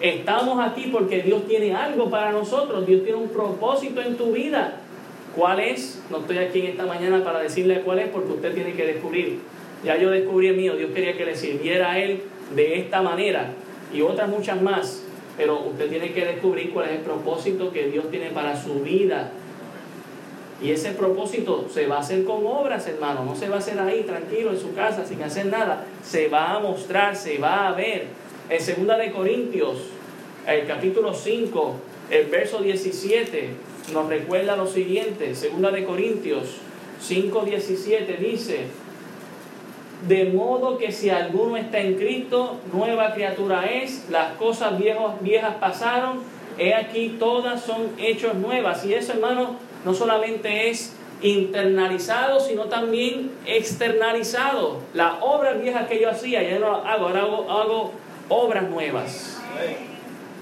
Estamos 0.02 0.60
aquí 0.60 0.90
porque 0.92 1.22
Dios 1.22 1.48
tiene 1.48 1.76
algo 1.76 2.10
para 2.10 2.32
nosotros. 2.32 2.88
Dios 2.88 3.04
tiene 3.04 3.20
un 3.20 3.30
propósito 3.30 4.02
en 4.02 4.18
tu 4.18 4.32
vida. 4.32 4.80
¿Cuál 5.36 5.60
es? 5.60 6.02
No 6.10 6.18
estoy 6.18 6.40
aquí 6.40 6.62
en 6.62 6.66
esta 6.68 6.88
mañana 6.88 7.24
para 7.24 7.40
decirle 7.40 7.82
cuál 7.82 8.00
es 8.00 8.08
porque 8.10 8.32
usted 8.32 8.54
tiene 8.56 8.74
que 8.74 8.86
descubrir. 8.86 9.40
Ya 9.86 9.96
yo 9.98 10.10
descubrí 10.10 10.48
el 10.48 10.58
mío. 10.58 10.76
Dios 10.76 10.90
quería 10.92 11.16
que 11.16 11.26
le 11.26 11.36
sirviera 11.36 11.92
a 11.92 12.00
Él 12.00 12.24
de 12.56 12.80
esta 12.80 13.04
manera 13.04 13.52
y 13.94 14.02
otras 14.02 14.28
muchas 14.28 14.60
más. 14.60 15.04
Pero 15.38 15.62
usted 15.62 15.88
tiene 15.88 16.12
que 16.12 16.26
descubrir 16.26 16.72
cuál 16.72 16.88
es 16.88 16.92
el 16.94 17.02
propósito 17.02 17.72
que 17.72 17.90
Dios 17.90 18.10
tiene 18.10 18.32
para 18.32 18.60
su 18.60 18.82
vida. 18.82 19.32
Y 20.62 20.72
ese 20.72 20.92
propósito 20.92 21.68
se 21.74 21.88
va 21.88 21.98
a 21.98 22.00
hacer 22.00 22.24
con 22.24 22.46
obras, 22.46 22.88
hermano. 22.88 23.26
No 23.26 23.36
se 23.36 23.50
va 23.50 23.56
a 23.56 23.60
hacer 23.60 23.80
ahí 23.80 24.04
tranquilo 24.04 24.52
en 24.52 24.60
su 24.60 24.74
casa 24.74 25.06
sin 25.06 25.22
hacer 25.22 25.48
nada. 25.48 25.86
Se 26.04 26.30
va 26.30 26.54
a 26.54 26.60
mostrar, 26.60 27.16
se 27.16 27.38
va 27.38 27.68
a 27.68 27.74
ver. 27.74 28.08
En 28.50 28.62
segunda 28.62 28.98
de 28.98 29.12
Corintios, 29.12 29.78
el 30.48 30.68
capítulo 30.68 31.14
5, 31.14 31.76
el 32.12 32.26
verso 32.28 32.60
17, 32.62 33.50
nos 33.94 34.08
recuerda 34.08 34.56
lo 34.56 34.68
siguiente. 34.68 35.36
Segunda 35.36 35.72
de 35.72 35.84
Corintios 35.84 36.58
5, 37.02 37.46
17 37.46 38.18
dice, 38.18 38.68
de 40.08 40.26
modo 40.26 40.78
que 40.78 40.92
si 40.92 41.10
alguno 41.10 41.58
está 41.58 41.80
en 41.80 41.96
Cristo, 41.96 42.58
nueva 42.74 43.14
criatura 43.14 43.66
es, 43.66 44.10
las 44.10 44.34
cosas 44.34 44.78
viejas, 44.78 45.22
viejas 45.22 45.56
pasaron, 45.56 46.20
he 46.58 46.74
aquí 46.74 47.16
todas 47.20 47.62
son 47.62 47.92
hechos 47.98 48.36
nuevas. 48.36 48.86
Y 48.86 48.94
eso, 48.94 49.14
hermano, 49.14 49.56
no 49.86 49.94
solamente 49.94 50.70
es 50.70 50.94
internalizado, 51.22 52.40
sino 52.40 52.66
también 52.66 53.32
externalizado. 53.46 54.82
Las 54.94 55.14
obras 55.22 55.62
viejas 55.62 55.88
que 55.88 56.00
yo 56.00 56.10
hacía, 56.10 56.44
ya 56.44 56.60
no 56.60 56.72
las 56.72 56.86
hago, 56.86 57.08
ahora 57.08 57.22
hago, 57.22 57.94
obras 58.30 58.64
nuevas. 58.70 59.42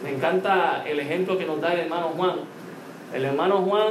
Me 0.04 0.12
encanta 0.12 0.84
el 0.88 1.00
ejemplo 1.00 1.38
que 1.38 1.46
nos 1.46 1.62
da 1.62 1.74
el 1.74 1.82
hermano 1.82 2.14
Juan. 2.16 2.36
El 3.14 3.26
hermano 3.26 3.58
Juan, 3.58 3.90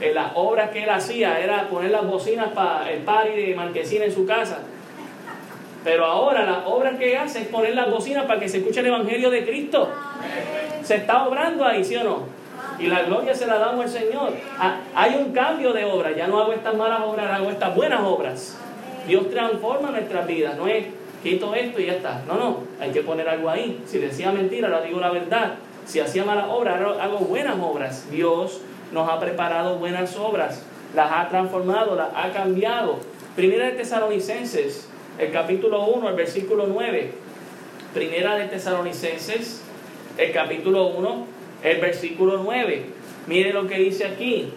en 0.00 0.14
las 0.14 0.32
obras 0.34 0.70
que 0.70 0.84
él 0.84 0.90
hacía 0.90 1.40
era 1.40 1.68
poner 1.68 1.90
las 1.90 2.06
bocinas 2.06 2.50
para 2.52 2.90
el 2.92 3.02
party 3.02 3.30
de 3.30 3.54
Marquesina 3.56 4.04
en 4.04 4.12
su 4.12 4.26
casa. 4.26 4.60
Pero 5.82 6.04
ahora 6.04 6.44
las 6.44 6.66
obras 6.66 6.98
que 6.98 7.16
hace 7.16 7.40
es 7.40 7.48
poner 7.48 7.74
las 7.74 7.90
bocinas 7.90 8.26
para 8.26 8.38
que 8.38 8.48
se 8.48 8.58
escuche 8.58 8.80
el 8.80 8.86
Evangelio 8.86 9.30
de 9.30 9.44
Cristo. 9.44 9.88
Se 10.82 10.96
está 10.96 11.26
obrando 11.26 11.64
ahí, 11.64 11.82
¿sí 11.84 11.96
o 11.96 12.04
no? 12.04 12.38
Y 12.78 12.86
la 12.86 13.02
gloria 13.02 13.34
se 13.34 13.46
la 13.46 13.58
damos 13.58 13.84
al 13.84 13.90
Señor. 13.90 14.32
Ah, 14.58 14.80
hay 14.94 15.16
un 15.16 15.32
cambio 15.32 15.72
de 15.72 15.84
obra. 15.84 16.12
Ya 16.12 16.26
no 16.26 16.38
hago 16.38 16.52
estas 16.52 16.76
malas 16.76 17.00
obras, 17.00 17.30
hago 17.30 17.50
estas 17.50 17.74
buenas 17.74 18.00
obras. 18.02 18.56
Dios 19.06 19.28
transforma 19.30 19.90
nuestras 19.90 20.26
vidas. 20.26 20.56
No 20.56 20.68
es 20.68 20.86
quito 21.22 21.54
esto 21.54 21.80
y 21.80 21.86
ya 21.86 21.94
está. 21.94 22.22
No, 22.26 22.34
no. 22.34 22.58
Hay 22.80 22.90
que 22.90 23.02
poner 23.02 23.28
algo 23.28 23.50
ahí. 23.50 23.82
Si 23.86 23.98
decía 23.98 24.30
mentira, 24.30 24.68
ahora 24.68 24.82
digo 24.82 25.00
la 25.00 25.10
verdad. 25.10 25.54
Si 25.86 26.00
hacía 26.00 26.24
malas 26.24 26.46
obras, 26.50 26.80
ahora 26.80 27.02
hago 27.02 27.18
buenas 27.18 27.56
obras. 27.60 28.10
Dios 28.10 28.60
nos 28.92 29.08
ha 29.08 29.18
preparado 29.18 29.76
buenas 29.76 30.16
obras, 30.16 30.62
las 30.94 31.10
ha 31.12 31.28
transformado, 31.28 31.94
las 31.94 32.08
ha 32.14 32.30
cambiado. 32.32 32.98
Primera 33.36 33.66
de 33.66 33.72
Tesalonicenses, 33.72 34.88
el 35.18 35.32
capítulo 35.32 35.84
1, 35.86 36.08
el 36.08 36.14
versículo 36.14 36.66
9. 36.66 37.12
Primera 37.94 38.36
de 38.36 38.46
Tesalonicenses, 38.46 39.62
el 40.16 40.32
capítulo 40.32 40.88
1, 40.88 41.26
el 41.62 41.80
versículo 41.80 42.42
9. 42.42 42.86
Mire 43.26 43.52
lo 43.52 43.66
que 43.66 43.78
dice 43.78 44.06
aquí. 44.06 44.48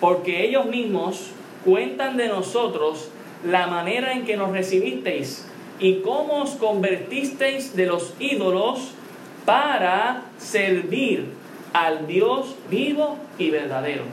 Porque 0.00 0.44
ellos 0.44 0.66
mismos 0.66 1.30
cuentan 1.64 2.16
de 2.16 2.28
nosotros 2.28 3.10
la 3.44 3.66
manera 3.66 4.12
en 4.12 4.24
que 4.24 4.36
nos 4.36 4.52
recibisteis 4.52 5.46
y 5.78 5.96
cómo 5.96 6.42
os 6.42 6.50
convertisteis 6.50 7.74
de 7.74 7.86
los 7.86 8.14
ídolos 8.18 8.92
para 9.44 10.24
servir 10.38 11.26
al 11.72 12.06
Dios 12.06 12.54
vivo 12.70 13.16
y 13.38 13.50
verdadero. 13.50 14.04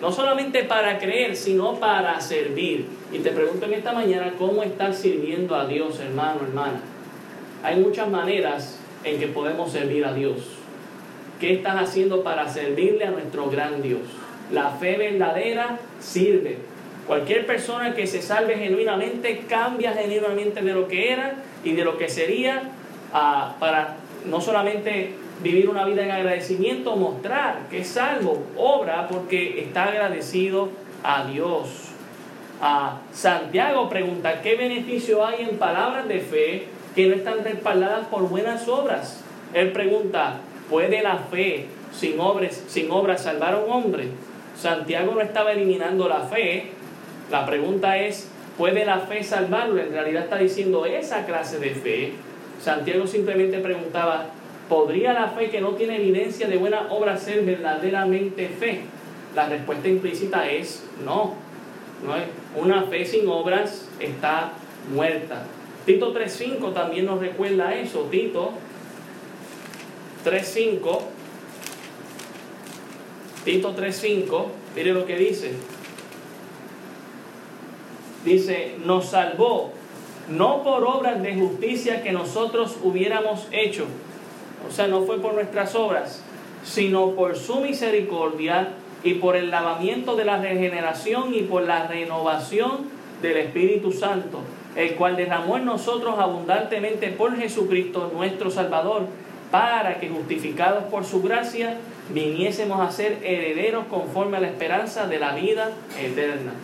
No 0.00 0.12
solamente 0.12 0.64
para 0.64 0.98
creer, 0.98 1.36
sino 1.36 1.76
para 1.76 2.20
servir. 2.20 2.86
Y 3.12 3.18
te 3.18 3.30
pregunto 3.30 3.66
en 3.66 3.74
esta 3.74 3.92
mañana, 3.92 4.34
¿cómo 4.38 4.62
estás 4.62 4.98
sirviendo 4.98 5.54
a 5.54 5.66
Dios, 5.66 6.00
hermano, 6.00 6.40
hermana? 6.42 6.80
Hay 7.62 7.76
muchas 7.76 8.08
maneras 8.10 8.78
en 9.04 9.18
que 9.18 9.28
podemos 9.28 9.72
servir 9.72 10.04
a 10.04 10.12
Dios. 10.12 10.63
¿Qué 11.44 11.52
estás 11.52 11.76
haciendo 11.76 12.22
para 12.22 12.48
servirle 12.48 13.04
a 13.04 13.10
nuestro 13.10 13.50
gran 13.50 13.82
Dios? 13.82 14.00
La 14.50 14.70
fe 14.70 14.96
verdadera 14.96 15.78
sirve. 16.00 16.56
Cualquier 17.06 17.44
persona 17.44 17.94
que 17.94 18.06
se 18.06 18.22
salve 18.22 18.56
genuinamente 18.56 19.44
cambia 19.46 19.92
genuinamente 19.92 20.62
de 20.62 20.72
lo 20.72 20.88
que 20.88 21.12
era 21.12 21.34
y 21.62 21.72
de 21.72 21.84
lo 21.84 21.98
que 21.98 22.08
sería 22.08 22.62
ah, 23.12 23.56
para 23.60 23.96
no 24.24 24.40
solamente 24.40 25.16
vivir 25.42 25.68
una 25.68 25.84
vida 25.84 26.04
en 26.04 26.12
agradecimiento, 26.12 26.96
mostrar 26.96 27.68
que 27.68 27.80
es 27.80 27.88
salvo, 27.88 28.42
obra 28.56 29.06
porque 29.06 29.60
está 29.60 29.84
agradecido 29.84 30.70
a 31.02 31.26
Dios. 31.26 31.90
A 32.62 33.02
Santiago 33.12 33.90
pregunta, 33.90 34.40
¿qué 34.40 34.56
beneficio 34.56 35.26
hay 35.26 35.42
en 35.42 35.58
palabras 35.58 36.08
de 36.08 36.20
fe 36.20 36.68
que 36.94 37.06
no 37.06 37.14
están 37.14 37.44
respaldadas 37.44 38.06
por 38.06 38.30
buenas 38.30 38.66
obras? 38.66 39.22
Él 39.52 39.72
pregunta, 39.72 40.40
¿puede 40.70 41.02
la 41.02 41.18
fe 41.18 41.66
sin 41.92 42.18
obras, 42.20 42.62
sin 42.68 42.90
obras 42.90 43.22
salvar 43.22 43.54
a 43.54 43.58
un 43.58 43.70
hombre? 43.70 44.08
Santiago 44.56 45.14
no 45.14 45.20
estaba 45.20 45.52
eliminando 45.52 46.08
la 46.08 46.20
fe. 46.20 46.70
La 47.30 47.46
pregunta 47.46 47.98
es, 47.98 48.28
¿puede 48.56 48.84
la 48.84 49.00
fe 49.00 49.22
salvarlo? 49.22 49.80
En 49.80 49.92
realidad 49.92 50.24
está 50.24 50.38
diciendo 50.38 50.86
esa 50.86 51.26
clase 51.26 51.58
de 51.58 51.70
fe. 51.70 52.12
Santiago 52.60 53.06
simplemente 53.06 53.58
preguntaba, 53.58 54.26
¿podría 54.68 55.12
la 55.12 55.28
fe 55.28 55.50
que 55.50 55.60
no 55.60 55.70
tiene 55.70 55.96
evidencia 55.96 56.48
de 56.48 56.56
buena 56.56 56.86
obra 56.90 57.16
ser 57.16 57.42
verdaderamente 57.42 58.48
fe? 58.48 58.82
La 59.34 59.48
respuesta 59.48 59.88
implícita 59.88 60.48
es 60.48 60.84
no. 61.04 61.34
no. 62.04 62.60
Una 62.60 62.84
fe 62.84 63.04
sin 63.04 63.28
obras 63.28 63.88
está 63.98 64.52
muerta. 64.92 65.42
Tito 65.84 66.14
3.5 66.14 66.72
también 66.72 67.06
nos 67.06 67.20
recuerda 67.20 67.74
eso. 67.74 68.08
Tito 68.10 68.52
3.5 70.24 71.00
Tito 73.44 73.76
3.5, 73.76 74.46
mire 74.74 74.94
lo 74.94 75.04
que 75.04 75.16
dice. 75.16 75.52
Dice, 78.24 78.76
nos 78.86 79.10
salvó 79.10 79.70
no 80.30 80.62
por 80.62 80.82
obras 80.84 81.22
de 81.22 81.34
justicia 81.34 82.02
que 82.02 82.12
nosotros 82.12 82.78
hubiéramos 82.82 83.46
hecho, 83.52 83.84
o 84.66 84.72
sea, 84.72 84.86
no 84.86 85.02
fue 85.02 85.18
por 85.18 85.34
nuestras 85.34 85.74
obras, 85.74 86.22
sino 86.64 87.10
por 87.10 87.36
su 87.36 87.60
misericordia 87.60 88.70
y 89.02 89.14
por 89.14 89.36
el 89.36 89.50
lavamiento 89.50 90.16
de 90.16 90.24
la 90.24 90.38
regeneración 90.38 91.34
y 91.34 91.42
por 91.42 91.64
la 91.64 91.86
renovación 91.86 92.88
del 93.20 93.36
Espíritu 93.36 93.92
Santo, 93.92 94.40
el 94.74 94.94
cual 94.94 95.16
derramó 95.16 95.58
en 95.58 95.66
nosotros 95.66 96.18
abundantemente 96.18 97.08
por 97.08 97.36
Jesucristo 97.36 98.10
nuestro 98.14 98.50
Salvador, 98.50 99.02
para 99.54 100.00
que 100.00 100.08
justificados 100.08 100.82
por 100.90 101.04
su 101.04 101.22
gracia 101.22 101.76
viniésemos 102.08 102.80
a 102.80 102.90
ser 102.90 103.18
herederos 103.22 103.84
conforme 103.86 104.38
a 104.38 104.40
la 104.40 104.48
esperanza 104.48 105.06
de 105.06 105.20
la 105.20 105.32
vida 105.36 105.70
eterna. 105.96 106.54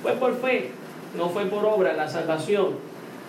Fue 0.00 0.12
por 0.12 0.34
fe, 0.40 0.70
no 1.14 1.28
fue 1.28 1.44
por 1.44 1.66
obra 1.66 1.92
la 1.92 2.08
salvación. 2.08 2.68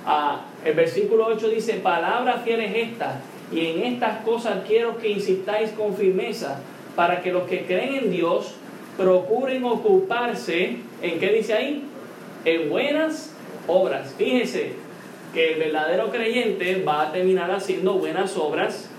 Ah, 0.05 0.45
el 0.63 0.73
versículo 0.73 1.25
8 1.25 1.49
dice, 1.49 1.73
palabra 1.73 2.35
fiel 2.45 2.61
es 2.61 2.91
esta, 2.91 3.19
y 3.51 3.65
en 3.65 3.93
estas 3.93 4.23
cosas 4.23 4.59
quiero 4.65 4.97
que 4.97 5.09
insistáis 5.09 5.71
con 5.71 5.97
firmeza, 5.97 6.61
para 6.95 7.21
que 7.21 7.33
los 7.33 7.43
que 7.43 7.65
creen 7.65 7.95
en 7.95 8.11
Dios 8.11 8.55
procuren 8.95 9.65
ocuparse, 9.65 10.77
¿en 11.01 11.19
qué 11.19 11.33
dice 11.33 11.55
ahí? 11.55 11.83
En 12.45 12.69
buenas 12.69 13.33
obras. 13.67 14.15
Fíjese 14.17 14.75
que 15.33 15.55
el 15.55 15.59
verdadero 15.59 16.09
creyente 16.09 16.81
va 16.87 17.01
a 17.01 17.11
terminar 17.11 17.51
haciendo 17.51 17.95
buenas 17.95 18.37
obras 18.37 18.89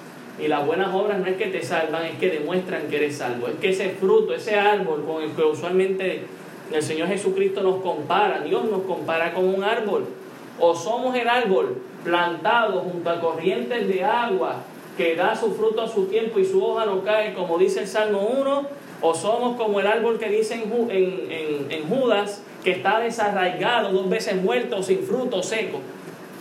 y 0.42 0.48
las 0.48 0.66
buenas 0.66 0.94
obras 0.94 1.18
no 1.18 1.26
es 1.26 1.36
que 1.36 1.46
te 1.46 1.62
salvan, 1.62 2.04
es 2.04 2.18
que 2.18 2.30
demuestran 2.30 2.88
que 2.88 2.96
eres 2.96 3.16
salvo. 3.16 3.48
Es 3.48 3.54
que 3.56 3.70
ese 3.70 3.90
fruto, 3.90 4.34
ese 4.34 4.56
árbol 4.56 5.04
con 5.04 5.22
el 5.22 5.30
que 5.32 5.42
usualmente 5.42 6.22
el 6.72 6.82
Señor 6.82 7.08
Jesucristo 7.08 7.62
nos 7.62 7.82
compara, 7.82 8.40
Dios 8.40 8.64
nos 8.64 8.82
compara 8.82 9.32
con 9.34 9.46
un 9.46 9.64
árbol. 9.64 10.06
O 10.58 10.74
somos 10.74 11.14
el 11.16 11.28
árbol 11.28 11.78
plantado 12.04 12.80
junto 12.80 13.10
a 13.10 13.20
corrientes 13.20 13.88
de 13.88 14.04
agua 14.04 14.56
que 14.96 15.14
da 15.14 15.34
su 15.34 15.54
fruto 15.54 15.82
a 15.82 15.88
su 15.88 16.06
tiempo 16.06 16.38
y 16.38 16.44
su 16.44 16.62
hoja 16.62 16.84
no 16.84 17.02
cae, 17.02 17.34
como 17.34 17.58
dice 17.58 17.80
el 17.80 17.86
Salmo 17.86 18.28
1, 18.38 18.66
o 19.02 19.14
somos 19.14 19.56
como 19.56 19.80
el 19.80 19.86
árbol 19.86 20.18
que 20.18 20.28
dice 20.28 20.54
en, 20.54 21.66
en, 21.70 21.88
Judas, 21.88 22.42
que 22.62 22.72
está 22.72 23.00
desarraigado, 23.00 23.92
dos 23.92 24.10
veces 24.10 24.36
muerto, 24.42 24.82
sin 24.82 25.02
fruto, 25.02 25.42
seco. 25.42 25.80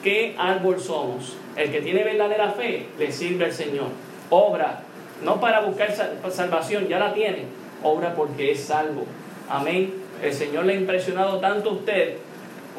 ¿Qué 0.03 0.35
árbol 0.37 0.79
somos? 0.79 1.35
El 1.55 1.71
que 1.71 1.81
tiene 1.81 2.03
verdadera 2.03 2.51
fe 2.51 2.87
le 2.97 3.11
sirve 3.11 3.45
al 3.45 3.53
Señor. 3.53 3.87
Obra, 4.29 4.81
no 5.23 5.41
para 5.41 5.61
buscar 5.61 5.93
salvación, 6.31 6.87
ya 6.87 6.99
la 6.99 7.13
tiene. 7.13 7.43
Obra 7.83 8.15
porque 8.15 8.51
es 8.51 8.61
salvo. 8.61 9.05
Amén. 9.49 9.93
El 10.23 10.33
Señor 10.33 10.65
le 10.65 10.73
ha 10.73 10.77
impresionado 10.77 11.39
tanto 11.39 11.71
a 11.71 11.73
usted. 11.73 12.17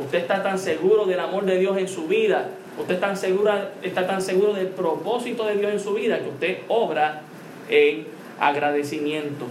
Usted 0.02 0.18
está 0.18 0.42
tan 0.42 0.58
seguro 0.58 1.04
del 1.04 1.20
amor 1.20 1.44
de 1.44 1.58
Dios 1.58 1.76
en 1.76 1.88
su 1.88 2.06
vida. 2.06 2.48
Usted 2.78 2.94
está 2.94 3.12
tan, 3.12 3.68
está 3.82 4.06
tan 4.06 4.22
seguro 4.22 4.54
del 4.54 4.68
propósito 4.68 5.44
de 5.44 5.56
Dios 5.56 5.72
en 5.72 5.80
su 5.80 5.94
vida 5.94 6.20
que 6.20 6.28
usted 6.28 6.58
obra 6.68 7.22
en 7.68 8.06
agradecimiento. 8.38 9.44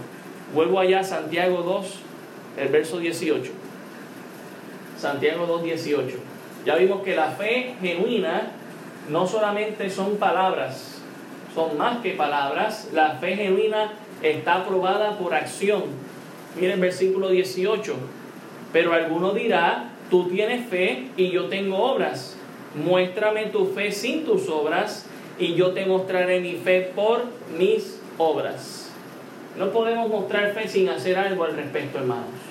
Vuelvo 0.54 0.80
allá 0.80 1.00
a 1.00 1.04
Santiago 1.04 1.62
2, 1.62 1.86
el 2.58 2.68
verso 2.68 2.98
18. 2.98 3.52
Santiago 4.98 5.46
2, 5.46 5.62
18. 5.62 6.29
Ya 6.64 6.76
vimos 6.76 7.02
que 7.02 7.16
la 7.16 7.30
fe 7.30 7.74
genuina 7.80 8.50
no 9.08 9.26
solamente 9.26 9.88
son 9.90 10.16
palabras, 10.16 11.00
son 11.54 11.78
más 11.78 11.98
que 11.98 12.12
palabras. 12.12 12.90
La 12.92 13.12
fe 13.14 13.36
genuina 13.36 13.92
está 14.22 14.56
aprobada 14.56 15.18
por 15.18 15.34
acción. 15.34 15.84
Miren 16.58 16.80
versículo 16.80 17.30
18. 17.30 17.94
Pero 18.72 18.92
alguno 18.92 19.32
dirá, 19.32 19.90
tú 20.10 20.28
tienes 20.28 20.68
fe 20.68 21.08
y 21.16 21.30
yo 21.30 21.46
tengo 21.46 21.78
obras. 21.78 22.36
Muéstrame 22.74 23.46
tu 23.46 23.66
fe 23.66 23.90
sin 23.90 24.24
tus 24.24 24.48
obras 24.48 25.06
y 25.38 25.54
yo 25.54 25.72
te 25.72 25.86
mostraré 25.86 26.40
mi 26.40 26.54
fe 26.54 26.92
por 26.94 27.24
mis 27.58 28.00
obras. 28.18 28.92
No 29.58 29.70
podemos 29.70 30.08
mostrar 30.08 30.52
fe 30.52 30.68
sin 30.68 30.88
hacer 30.88 31.18
algo 31.18 31.44
al 31.44 31.56
respecto, 31.56 31.98
hermanos. 31.98 32.49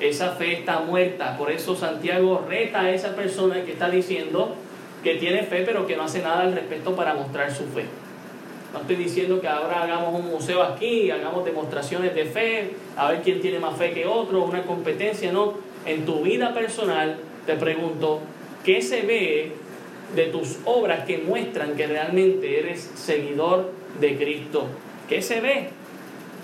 Esa 0.00 0.32
fe 0.32 0.58
está 0.58 0.80
muerta. 0.80 1.36
Por 1.38 1.50
eso 1.50 1.74
Santiago 1.74 2.44
reta 2.48 2.82
a 2.82 2.90
esa 2.90 3.16
persona 3.16 3.64
que 3.64 3.72
está 3.72 3.88
diciendo, 3.88 4.54
que 5.02 5.14
tiene 5.14 5.42
fe 5.42 5.62
pero 5.64 5.86
que 5.86 5.96
no 5.96 6.04
hace 6.04 6.22
nada 6.22 6.42
al 6.42 6.52
respecto 6.52 6.94
para 6.94 7.14
mostrar 7.14 7.50
su 7.54 7.64
fe. 7.64 7.84
No 8.72 8.80
estoy 8.80 8.96
diciendo 8.96 9.40
que 9.40 9.48
ahora 9.48 9.82
hagamos 9.82 10.20
un 10.20 10.28
museo 10.28 10.62
aquí, 10.62 11.10
hagamos 11.10 11.44
demostraciones 11.44 12.14
de 12.14 12.26
fe, 12.26 12.72
a 12.96 13.10
ver 13.10 13.22
quién 13.22 13.40
tiene 13.40 13.58
más 13.58 13.76
fe 13.76 13.92
que 13.92 14.06
otro, 14.06 14.44
una 14.44 14.62
competencia, 14.64 15.32
no. 15.32 15.54
En 15.86 16.04
tu 16.04 16.22
vida 16.22 16.52
personal 16.52 17.16
te 17.46 17.54
pregunto, 17.54 18.20
¿qué 18.64 18.82
se 18.82 19.02
ve 19.02 19.52
de 20.14 20.26
tus 20.26 20.58
obras 20.64 21.04
que 21.04 21.18
muestran 21.18 21.76
que 21.76 21.86
realmente 21.86 22.58
eres 22.58 22.90
seguidor 22.96 23.72
de 24.00 24.16
Cristo? 24.16 24.66
¿Qué 25.08 25.22
se 25.22 25.40
ve? 25.40 25.68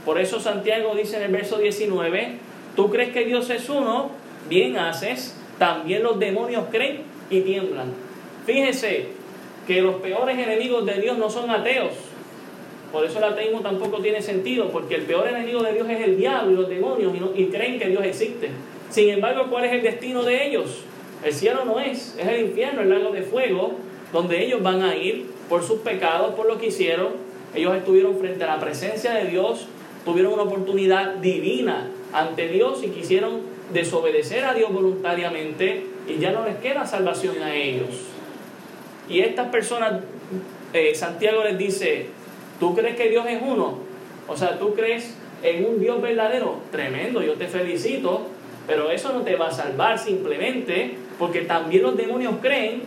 Por 0.04 0.18
eso 0.18 0.40
Santiago 0.40 0.94
dice 0.94 1.16
en 1.16 1.24
el 1.24 1.32
verso 1.32 1.58
19, 1.58 2.38
tú 2.76 2.90
crees 2.90 3.12
que 3.12 3.24
Dios 3.24 3.48
es 3.50 3.68
uno, 3.68 4.10
bien 4.48 4.76
haces, 4.76 5.36
también 5.58 6.02
los 6.02 6.18
demonios 6.18 6.64
creen 6.70 7.02
y 7.30 7.40
tiemblan. 7.40 7.92
Fíjese 8.46 9.08
que 9.66 9.80
los 9.80 9.96
peores 9.96 10.38
enemigos 10.38 10.84
de 10.86 10.94
Dios 10.94 11.18
no 11.18 11.30
son 11.30 11.50
ateos. 11.50 11.92
Por 12.90 13.04
eso 13.06 13.18
el 13.18 13.24
ateísmo 13.24 13.60
tampoco 13.60 14.02
tiene 14.02 14.20
sentido, 14.20 14.68
porque 14.70 14.96
el 14.96 15.02
peor 15.02 15.26
enemigo 15.28 15.62
de 15.62 15.72
Dios 15.72 15.88
es 15.88 16.00
el 16.00 16.16
diablo 16.18 16.52
y 16.52 16.56
los 16.56 16.68
demonios 16.68 17.12
y, 17.34 17.46
creen 17.46 17.78
que 17.78 17.88
Dios 17.88 18.04
existe. 18.04 18.50
Sin 18.90 19.08
embargo, 19.08 19.46
¿cuál 19.48 19.64
es 19.64 19.72
el 19.72 19.82
destino 19.82 20.22
de 20.22 20.46
ellos? 20.46 20.82
El 21.24 21.32
cielo 21.32 21.64
no 21.64 21.80
es, 21.80 22.16
es 22.18 22.26
el 22.26 22.48
infierno, 22.48 22.82
el 22.82 22.90
lago 22.90 23.10
de 23.12 23.22
fuego, 23.22 23.76
donde 24.12 24.44
ellos 24.44 24.62
van 24.62 24.82
a 24.82 24.94
ir 24.94 25.26
por 25.48 25.62
sus 25.62 25.80
pecados, 25.80 26.34
por 26.34 26.46
lo 26.46 26.58
que 26.58 26.66
hicieron. 26.66 27.08
Ellos 27.54 27.74
estuvieron 27.74 28.18
frente 28.18 28.44
a 28.44 28.48
la 28.48 28.60
presencia 28.60 29.14
de 29.14 29.26
Dios, 29.26 29.68
tuvieron 30.04 30.34
una 30.34 30.42
oportunidad 30.42 31.14
divina 31.14 31.88
ante 32.12 32.48
Dios 32.48 32.82
y 32.82 32.88
quisieron 32.88 33.40
desobedecer 33.72 34.44
a 34.44 34.54
Dios 34.54 34.72
voluntariamente 34.72 35.86
y 36.06 36.18
ya 36.18 36.32
no 36.32 36.44
les 36.44 36.56
queda 36.56 36.86
salvación 36.86 37.42
a 37.42 37.54
ellos. 37.54 37.88
Y 39.08 39.20
estas 39.20 39.48
personas, 39.48 40.02
eh, 40.72 40.94
Santiago 40.94 41.42
les 41.44 41.58
dice, 41.58 42.06
¿tú 42.60 42.74
crees 42.74 42.96
que 42.96 43.08
Dios 43.08 43.26
es 43.28 43.40
uno? 43.42 43.78
O 44.28 44.36
sea, 44.36 44.58
¿tú 44.58 44.74
crees 44.74 45.14
en 45.42 45.64
un 45.64 45.80
Dios 45.80 46.00
verdadero? 46.00 46.60
Tremendo, 46.70 47.22
yo 47.22 47.34
te 47.34 47.46
felicito, 47.46 48.22
pero 48.66 48.90
eso 48.90 49.12
no 49.12 49.22
te 49.22 49.36
va 49.36 49.48
a 49.48 49.52
salvar 49.52 49.98
simplemente 49.98 50.96
porque 51.18 51.42
también 51.42 51.82
los 51.82 51.96
demonios 51.96 52.34
creen 52.40 52.82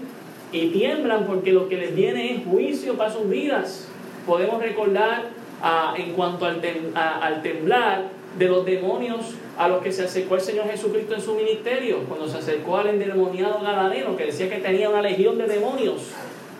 y 0.52 0.68
tiemblan 0.68 1.26
porque 1.26 1.52
lo 1.52 1.68
que 1.68 1.78
les 1.78 1.96
viene 1.96 2.36
es 2.36 2.46
juicio 2.46 2.96
para 2.96 3.12
sus 3.12 3.30
vidas. 3.30 3.88
Podemos 4.26 4.62
recordar 4.62 5.26
ah, 5.62 5.94
en 5.98 6.14
cuanto 6.14 6.46
al, 6.46 6.62
al 6.96 7.42
temblar 7.42 8.15
de 8.38 8.48
los 8.48 8.66
demonios 8.66 9.36
a 9.58 9.68
los 9.68 9.82
que 9.82 9.92
se 9.92 10.04
acercó 10.04 10.36
el 10.36 10.42
Señor 10.42 10.70
Jesucristo 10.70 11.16
en 11.16 11.22
su 11.22 11.36
ministerio, 11.36 12.04
cuando 12.08 12.28
se 12.28 12.38
acercó 12.38 12.78
al 12.78 12.88
endemoniado 12.88 13.62
Galadeno, 13.62 14.18
que 14.18 14.26
decía 14.26 14.50
que 14.50 14.58
tenía 14.58 14.90
una 14.90 15.02
legión 15.02 15.38
de 15.38 15.48
demonios. 15.48 16.12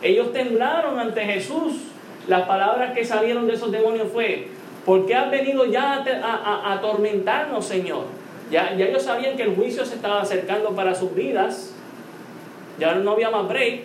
Ellos 0.02 0.32
temblaron 0.32 1.00
ante 1.00 1.22
Jesús. 1.26 1.74
Las 2.28 2.48
palabras 2.48 2.94
que 2.94 3.04
salieron 3.04 3.48
de 3.48 3.54
esos 3.54 3.72
demonios 3.72 4.08
fue, 4.12 4.48
¿por 4.86 5.06
qué 5.06 5.16
has 5.16 5.30
venido 5.30 5.66
ya 5.66 6.04
a, 6.24 6.74
atormentarnos, 6.74 7.66
Señor? 7.66 8.06
Ya, 8.50 8.76
ya 8.76 8.86
ellos 8.86 9.04
sabían 9.04 9.36
que 9.36 9.44
el 9.44 9.56
juicio 9.56 9.86
se 9.86 9.96
estaba 9.96 10.22
acercando 10.22 10.70
para 10.76 10.96
sus 10.96 11.14
vidas. 11.14 11.74
Ya 12.80 12.96
no 12.96 13.12
había 13.12 13.30
más 13.30 13.48
break. 13.48 13.82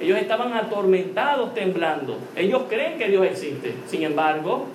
Ellos 0.00 0.18
estaban 0.18 0.52
atormentados, 0.52 1.54
temblando. 1.54 2.18
Ellos 2.36 2.62
creen 2.68 2.98
que 2.98 3.08
Dios 3.08 3.24
existe. 3.24 3.74
Sin 3.86 4.02
embargo, 4.02 4.66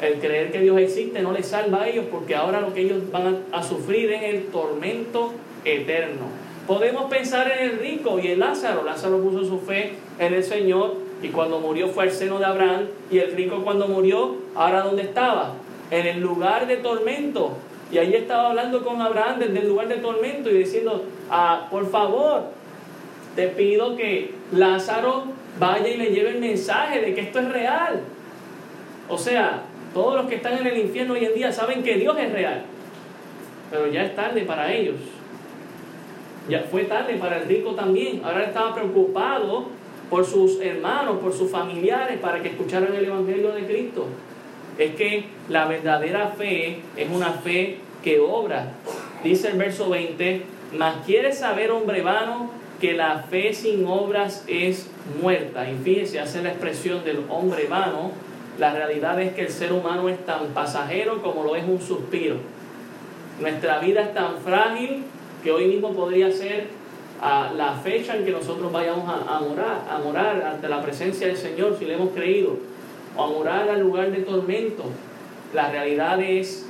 el 0.00 0.14
creer 0.14 0.50
que 0.50 0.60
Dios 0.60 0.78
existe 0.78 1.22
no 1.22 1.32
les 1.32 1.46
salva 1.46 1.82
a 1.82 1.88
ellos 1.88 2.06
porque 2.10 2.34
ahora 2.34 2.60
lo 2.60 2.74
que 2.74 2.82
ellos 2.82 3.10
van 3.10 3.44
a, 3.52 3.62
sufrir 3.62 4.12
es 4.12 4.34
el 4.34 4.46
tormento 4.46 5.32
eterno. 5.64 6.22
Podemos 6.66 7.10
pensar 7.10 7.50
en 7.50 7.70
el 7.70 7.78
rico 7.78 8.18
y 8.18 8.28
en 8.28 8.40
Lázaro. 8.40 8.84
Lázaro 8.84 9.20
puso 9.20 9.44
su 9.44 9.60
fe 9.60 9.92
en 10.18 10.34
el 10.34 10.42
Señor 10.42 10.94
y 11.22 11.28
cuando 11.28 11.60
murió 11.60 11.88
fue 11.88 12.04
al 12.04 12.10
seno 12.10 12.38
de 12.38 12.44
Abraham 12.44 12.86
y 13.10 13.18
el 13.18 13.32
rico 13.32 13.62
cuando 13.62 13.86
murió, 13.86 14.36
ahora 14.54 14.82
dónde 14.82 15.02
estaba? 15.02 15.54
En 15.90 16.06
el 16.06 16.20
lugar 16.20 16.66
de 16.66 16.78
tormento. 16.78 17.52
Y 17.92 17.98
ahí 17.98 18.14
estaba 18.14 18.48
hablando 18.48 18.82
con 18.82 19.00
Abraham 19.00 19.38
desde 19.38 19.60
el 19.60 19.68
lugar 19.68 19.88
de 19.88 19.96
tormento 19.96 20.50
y 20.50 20.58
diciendo, 20.58 21.04
ah, 21.30 21.68
por 21.70 21.88
favor, 21.90 22.44
te 23.36 23.48
pido 23.48 23.96
que 23.96 24.32
Lázaro 24.52 25.24
vaya 25.58 25.88
y 25.88 25.96
le 25.96 26.10
lleve 26.10 26.30
el 26.30 26.40
mensaje 26.40 27.00
de 27.00 27.14
que 27.14 27.20
esto 27.20 27.40
es 27.40 27.52
real. 27.52 28.00
O 29.08 29.18
sea, 29.18 29.62
todos 29.94 30.16
los 30.16 30.26
que 30.26 30.34
están 30.34 30.58
en 30.58 30.66
el 30.66 30.78
infierno 30.78 31.14
hoy 31.14 31.24
en 31.24 31.34
día 31.34 31.52
saben 31.52 31.82
que 31.82 31.96
Dios 31.96 32.16
es 32.18 32.32
real. 32.32 32.64
Pero 33.70 33.86
ya 33.86 34.02
es 34.02 34.14
tarde 34.14 34.42
para 34.42 34.72
ellos. 34.72 34.96
Ya 36.48 36.60
fue 36.70 36.84
tarde 36.84 37.14
para 37.14 37.38
el 37.38 37.48
rico 37.48 37.74
también. 37.74 38.20
Ahora 38.24 38.44
estaba 38.44 38.74
preocupado 38.74 39.68
por 40.10 40.26
sus 40.26 40.60
hermanos, 40.60 41.18
por 41.18 41.32
sus 41.32 41.50
familiares, 41.50 42.18
para 42.20 42.42
que 42.42 42.50
escucharan 42.50 42.94
el 42.94 43.04
Evangelio 43.04 43.52
de 43.52 43.64
Cristo. 43.64 44.06
Es 44.76 44.94
que 44.96 45.24
la 45.48 45.66
verdadera 45.66 46.34
fe 46.36 46.80
es 46.96 47.10
una 47.10 47.30
fe 47.30 47.78
que 48.02 48.20
obra. 48.20 48.72
Dice 49.22 49.48
el 49.48 49.56
verso 49.56 49.88
20, 49.88 50.42
mas 50.76 50.96
quieres 51.06 51.38
saber, 51.38 51.70
hombre 51.70 52.02
vano, 52.02 52.50
que 52.80 52.92
la 52.92 53.20
fe 53.30 53.54
sin 53.54 53.86
obras 53.86 54.44
es 54.46 54.90
muerta. 55.22 55.70
Y 55.70 55.76
fíjese, 55.82 56.20
hace 56.20 56.42
la 56.42 56.50
expresión 56.50 57.04
del 57.04 57.24
hombre 57.30 57.66
vano, 57.66 58.12
la 58.58 58.72
realidad 58.72 59.20
es 59.20 59.32
que 59.32 59.42
el 59.42 59.50
ser 59.50 59.72
humano 59.72 60.08
es 60.08 60.24
tan 60.24 60.46
pasajero 60.48 61.20
como 61.22 61.42
lo 61.42 61.56
es 61.56 61.64
un 61.66 61.80
suspiro. 61.80 62.36
Nuestra 63.40 63.80
vida 63.80 64.02
es 64.02 64.14
tan 64.14 64.38
frágil 64.38 65.04
que 65.42 65.50
hoy 65.50 65.66
mismo 65.66 65.92
podría 65.92 66.30
ser 66.30 66.68
ah, 67.20 67.50
la 67.56 67.74
fecha 67.74 68.16
en 68.16 68.24
que 68.24 68.30
nosotros 68.30 68.70
vayamos 68.70 69.08
a, 69.08 69.40
morar, 69.40 69.82
a 69.90 69.98
morar 69.98 70.42
ante 70.42 70.68
la 70.68 70.80
presencia 70.82 71.26
del 71.26 71.36
Señor 71.36 71.76
si 71.78 71.84
le 71.84 71.94
hemos 71.94 72.10
creído, 72.10 72.56
o 73.16 73.24
a 73.24 73.26
morar 73.26 73.68
al 73.68 73.80
lugar 73.80 74.12
de 74.12 74.22
tormento. 74.22 74.84
La 75.52 75.70
realidad 75.70 76.20
es 76.20 76.66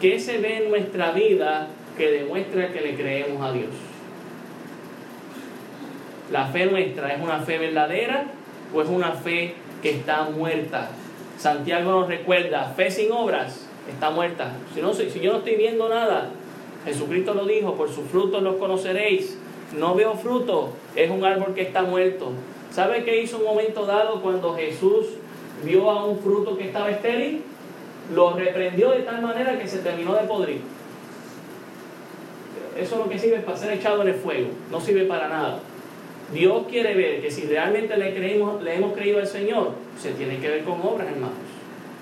que 0.00 0.18
se 0.18 0.38
ve 0.38 0.64
en 0.64 0.70
nuestra 0.70 1.12
vida 1.12 1.68
que 1.96 2.10
demuestra 2.10 2.72
que 2.72 2.80
le 2.80 2.96
creemos 2.96 3.40
a 3.42 3.52
Dios. 3.52 3.70
La 6.32 6.46
fe 6.46 6.66
nuestra 6.66 7.12
es 7.12 7.22
una 7.22 7.40
fe 7.40 7.58
verdadera 7.58 8.24
o 8.72 8.82
es 8.82 8.88
una 8.88 9.12
fe 9.12 9.54
que 9.82 9.90
está 9.90 10.24
muerta. 10.24 10.90
Santiago 11.40 11.90
nos 11.90 12.06
recuerda, 12.06 12.74
fe 12.76 12.90
sin 12.90 13.10
obras 13.10 13.66
está 13.90 14.10
muerta. 14.10 14.52
Si, 14.74 14.82
no, 14.82 14.92
si 14.92 15.08
yo 15.20 15.32
no 15.32 15.38
estoy 15.38 15.56
viendo 15.56 15.88
nada, 15.88 16.28
Jesucristo 16.84 17.32
lo 17.32 17.46
dijo, 17.46 17.76
por 17.76 17.88
sus 17.88 18.04
frutos 18.08 18.42
los 18.42 18.56
conoceréis. 18.56 19.38
No 19.74 19.94
veo 19.94 20.14
fruto, 20.16 20.74
es 20.94 21.10
un 21.10 21.24
árbol 21.24 21.54
que 21.54 21.62
está 21.62 21.80
muerto. 21.80 22.32
¿Sabe 22.70 23.04
qué 23.04 23.22
hizo 23.22 23.38
un 23.38 23.44
momento 23.44 23.86
dado 23.86 24.20
cuando 24.20 24.54
Jesús 24.54 25.06
vio 25.64 25.90
a 25.90 26.04
un 26.04 26.18
fruto 26.18 26.58
que 26.58 26.66
estaba 26.66 26.90
estéril? 26.90 27.42
Lo 28.14 28.34
reprendió 28.34 28.90
de 28.90 29.00
tal 29.00 29.22
manera 29.22 29.58
que 29.58 29.66
se 29.66 29.78
terminó 29.78 30.14
de 30.16 30.24
podrir. 30.24 30.60
Eso 32.78 32.94
es 32.96 33.00
lo 33.00 33.08
que 33.08 33.18
sirve 33.18 33.38
para 33.38 33.56
ser 33.56 33.72
echado 33.72 34.02
en 34.02 34.08
el 34.08 34.14
fuego, 34.14 34.48
no 34.70 34.78
sirve 34.78 35.04
para 35.06 35.28
nada. 35.28 35.60
Dios 36.32 36.66
quiere 36.68 36.94
ver 36.94 37.20
que 37.20 37.30
si 37.30 37.46
realmente 37.46 37.96
le, 37.96 38.14
creímos, 38.14 38.62
le 38.62 38.76
hemos 38.76 38.92
creído 38.92 39.18
al 39.18 39.26
Señor, 39.26 39.72
se 39.98 40.12
tiene 40.12 40.38
que 40.38 40.48
ver 40.48 40.64
con 40.64 40.80
obras, 40.80 41.08
hermanos. 41.08 41.34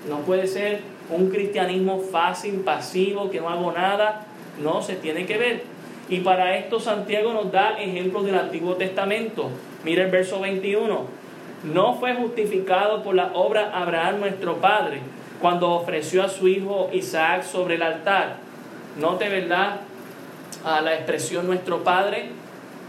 No 0.07 0.19
puede 0.19 0.47
ser 0.47 0.81
un 1.09 1.29
cristianismo 1.29 1.99
fácil, 1.99 2.59
pasivo, 2.61 3.29
que 3.29 3.39
no 3.39 3.49
hago 3.49 3.71
nada. 3.71 4.27
No, 4.61 4.81
se 4.81 4.95
tiene 4.95 5.25
que 5.25 5.37
ver. 5.37 5.63
Y 6.09 6.19
para 6.19 6.57
esto 6.57 6.79
Santiago 6.79 7.33
nos 7.33 7.51
da 7.51 7.79
ejemplos 7.79 8.25
del 8.25 8.35
Antiguo 8.35 8.75
Testamento. 8.75 9.49
Mira 9.83 10.03
el 10.03 10.11
verso 10.11 10.39
21. 10.39 11.05
No 11.73 11.95
fue 11.95 12.15
justificado 12.15 13.03
por 13.03 13.15
la 13.15 13.31
obra 13.33 13.71
Abraham 13.73 14.21
nuestro 14.21 14.57
padre 14.57 15.01
cuando 15.41 15.71
ofreció 15.71 16.23
a 16.23 16.29
su 16.29 16.47
hijo 16.47 16.89
Isaac 16.93 17.43
sobre 17.43 17.75
el 17.75 17.81
altar. 17.81 18.37
Note, 18.97 19.29
¿verdad? 19.29 19.81
A 20.63 20.81
la 20.81 20.95
expresión 20.95 21.47
nuestro 21.47 21.83
padre 21.83 22.29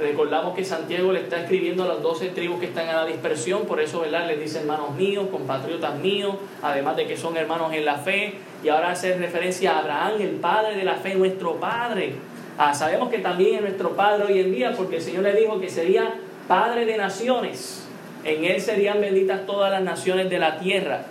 Recordamos 0.00 0.54
que 0.54 0.64
Santiago 0.64 1.12
le 1.12 1.20
está 1.20 1.42
escribiendo 1.42 1.84
a 1.84 1.86
las 1.86 2.00
doce 2.00 2.28
tribus 2.28 2.58
que 2.58 2.66
están 2.66 2.88
en 2.88 2.96
la 2.96 3.04
dispersión, 3.04 3.66
por 3.66 3.80
eso 3.80 4.00
¿verdad? 4.00 4.26
les 4.26 4.40
dice 4.40 4.60
hermanos 4.60 4.94
míos, 4.94 5.26
compatriotas 5.30 5.94
míos, 5.96 6.36
además 6.62 6.96
de 6.96 7.06
que 7.06 7.18
son 7.18 7.36
hermanos 7.36 7.70
en 7.74 7.84
la 7.84 7.96
fe, 7.96 8.34
y 8.64 8.70
ahora 8.70 8.92
hace 8.92 9.14
referencia 9.18 9.72
a 9.72 9.80
Abraham, 9.80 10.12
el 10.20 10.30
padre 10.36 10.76
de 10.76 10.84
la 10.84 10.94
fe, 10.94 11.14
nuestro 11.16 11.56
padre. 11.60 12.14
Ah, 12.56 12.72
sabemos 12.72 13.10
que 13.10 13.18
también 13.18 13.56
es 13.56 13.60
nuestro 13.60 13.90
padre 13.90 14.24
hoy 14.24 14.40
en 14.40 14.52
día, 14.52 14.72
porque 14.74 14.96
el 14.96 15.02
Señor 15.02 15.22
le 15.24 15.34
dijo 15.34 15.60
que 15.60 15.68
sería 15.68 16.14
padre 16.48 16.86
de 16.86 16.96
naciones. 16.96 17.86
En 18.24 18.44
él 18.44 18.58
serían 18.60 19.02
benditas 19.02 19.44
todas 19.44 19.70
las 19.70 19.82
naciones 19.82 20.30
de 20.30 20.38
la 20.38 20.58
tierra. 20.58 21.02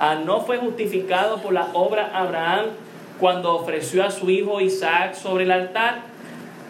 Ah, 0.00 0.16
no 0.16 0.40
fue 0.40 0.58
justificado 0.58 1.40
por 1.40 1.52
la 1.52 1.68
obra 1.74 2.10
Abraham 2.12 2.66
cuando 3.20 3.54
ofreció 3.54 4.04
a 4.04 4.10
su 4.10 4.30
hijo 4.30 4.60
Isaac 4.60 5.14
sobre 5.14 5.44
el 5.44 5.52
altar. 5.52 6.02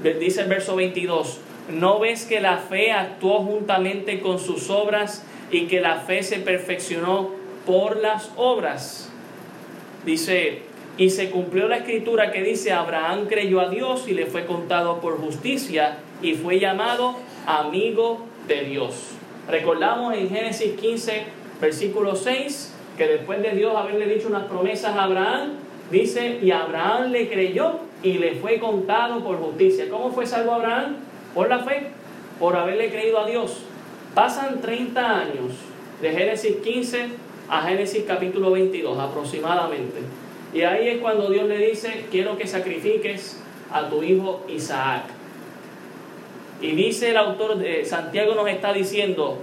Dice 0.02 0.42
el 0.42 0.48
verso 0.48 0.76
22, 0.76 1.40
¿No 1.68 2.01
ves 2.01 2.27
que 2.27 2.40
la 2.40 2.59
fe 2.59 2.92
actuó 2.92 3.38
juntamente 3.38 4.20
con 4.20 4.38
sus 4.38 4.68
obras 4.68 5.25
y 5.51 5.66
que 5.66 5.81
la 5.81 6.01
fe 6.01 6.22
se 6.22 6.38
perfeccionó 6.38 7.31
por 7.64 7.98
las 7.98 8.31
obras? 8.37 9.11
Dice, 10.05 10.62
y 10.98 11.11
se 11.11 11.31
cumplió 11.31 11.68
la 11.68 11.79
escritura 11.79 12.33
que 12.33 12.42
dice, 12.42 12.72
Abraham 12.72 13.27
creyó 13.29 13.61
a 13.61 13.68
Dios 13.68 14.09
y 14.09 14.14
le 14.14 14.27
fue 14.27 14.44
contado 14.44 15.01
por 15.01 15.18
justicia 15.18 15.98
y 16.20 16.35
fue 16.35 16.59
llamado 16.59 17.16
amigo 17.46 18.27
de 18.48 18.64
Dios. 18.64 19.12
Recordamos 19.48 20.14
en 20.14 20.29
Génesis 20.29 20.72
15, 20.79 21.22
versículo 21.61 22.16
6, 22.16 22.75
que 22.98 23.07
después 23.07 23.40
de 23.40 23.53
Dios 23.53 23.75
haberle 23.77 24.07
dicho 24.07 24.29
unas 24.29 24.44
promesas 24.44 24.96
a 24.96 25.05
Abraham, 25.05 25.53
dice, 25.90 26.40
y 26.42 26.51
Abraham 26.51 27.11
le 27.11 27.29
creyó 27.29 27.81
y 28.03 28.14
le 28.14 28.35
fue 28.35 28.59
contado 28.59 29.22
por 29.22 29.38
justicia. 29.38 29.88
¿Cómo 29.88 30.11
fue 30.11 30.27
salvo 30.27 30.53
Abraham? 30.53 30.96
Por 31.35 31.49
la 31.49 31.61
fe, 31.61 31.88
por 32.38 32.57
haberle 32.57 32.90
creído 32.90 33.18
a 33.21 33.27
Dios. 33.27 33.59
Pasan 34.14 34.61
30 34.61 35.21
años 35.21 35.53
de 36.01 36.12
Génesis 36.12 36.57
15 36.57 37.07
a 37.49 37.62
Génesis 37.62 38.05
capítulo 38.07 38.51
22 38.51 38.99
aproximadamente. 38.99 40.01
Y 40.53 40.62
ahí 40.62 40.88
es 40.88 40.99
cuando 40.99 41.31
Dios 41.31 41.49
le 41.49 41.59
dice, 41.59 42.07
quiero 42.11 42.37
que 42.37 42.47
sacrifiques 42.47 43.40
a 43.73 43.88
tu 43.88 44.03
hijo 44.03 44.45
Isaac. 44.49 45.05
Y 46.61 46.73
dice 46.73 47.11
el 47.11 47.16
autor 47.16 47.57
de 47.57 47.85
Santiago 47.85 48.35
nos 48.35 48.49
está 48.49 48.73
diciendo, 48.73 49.38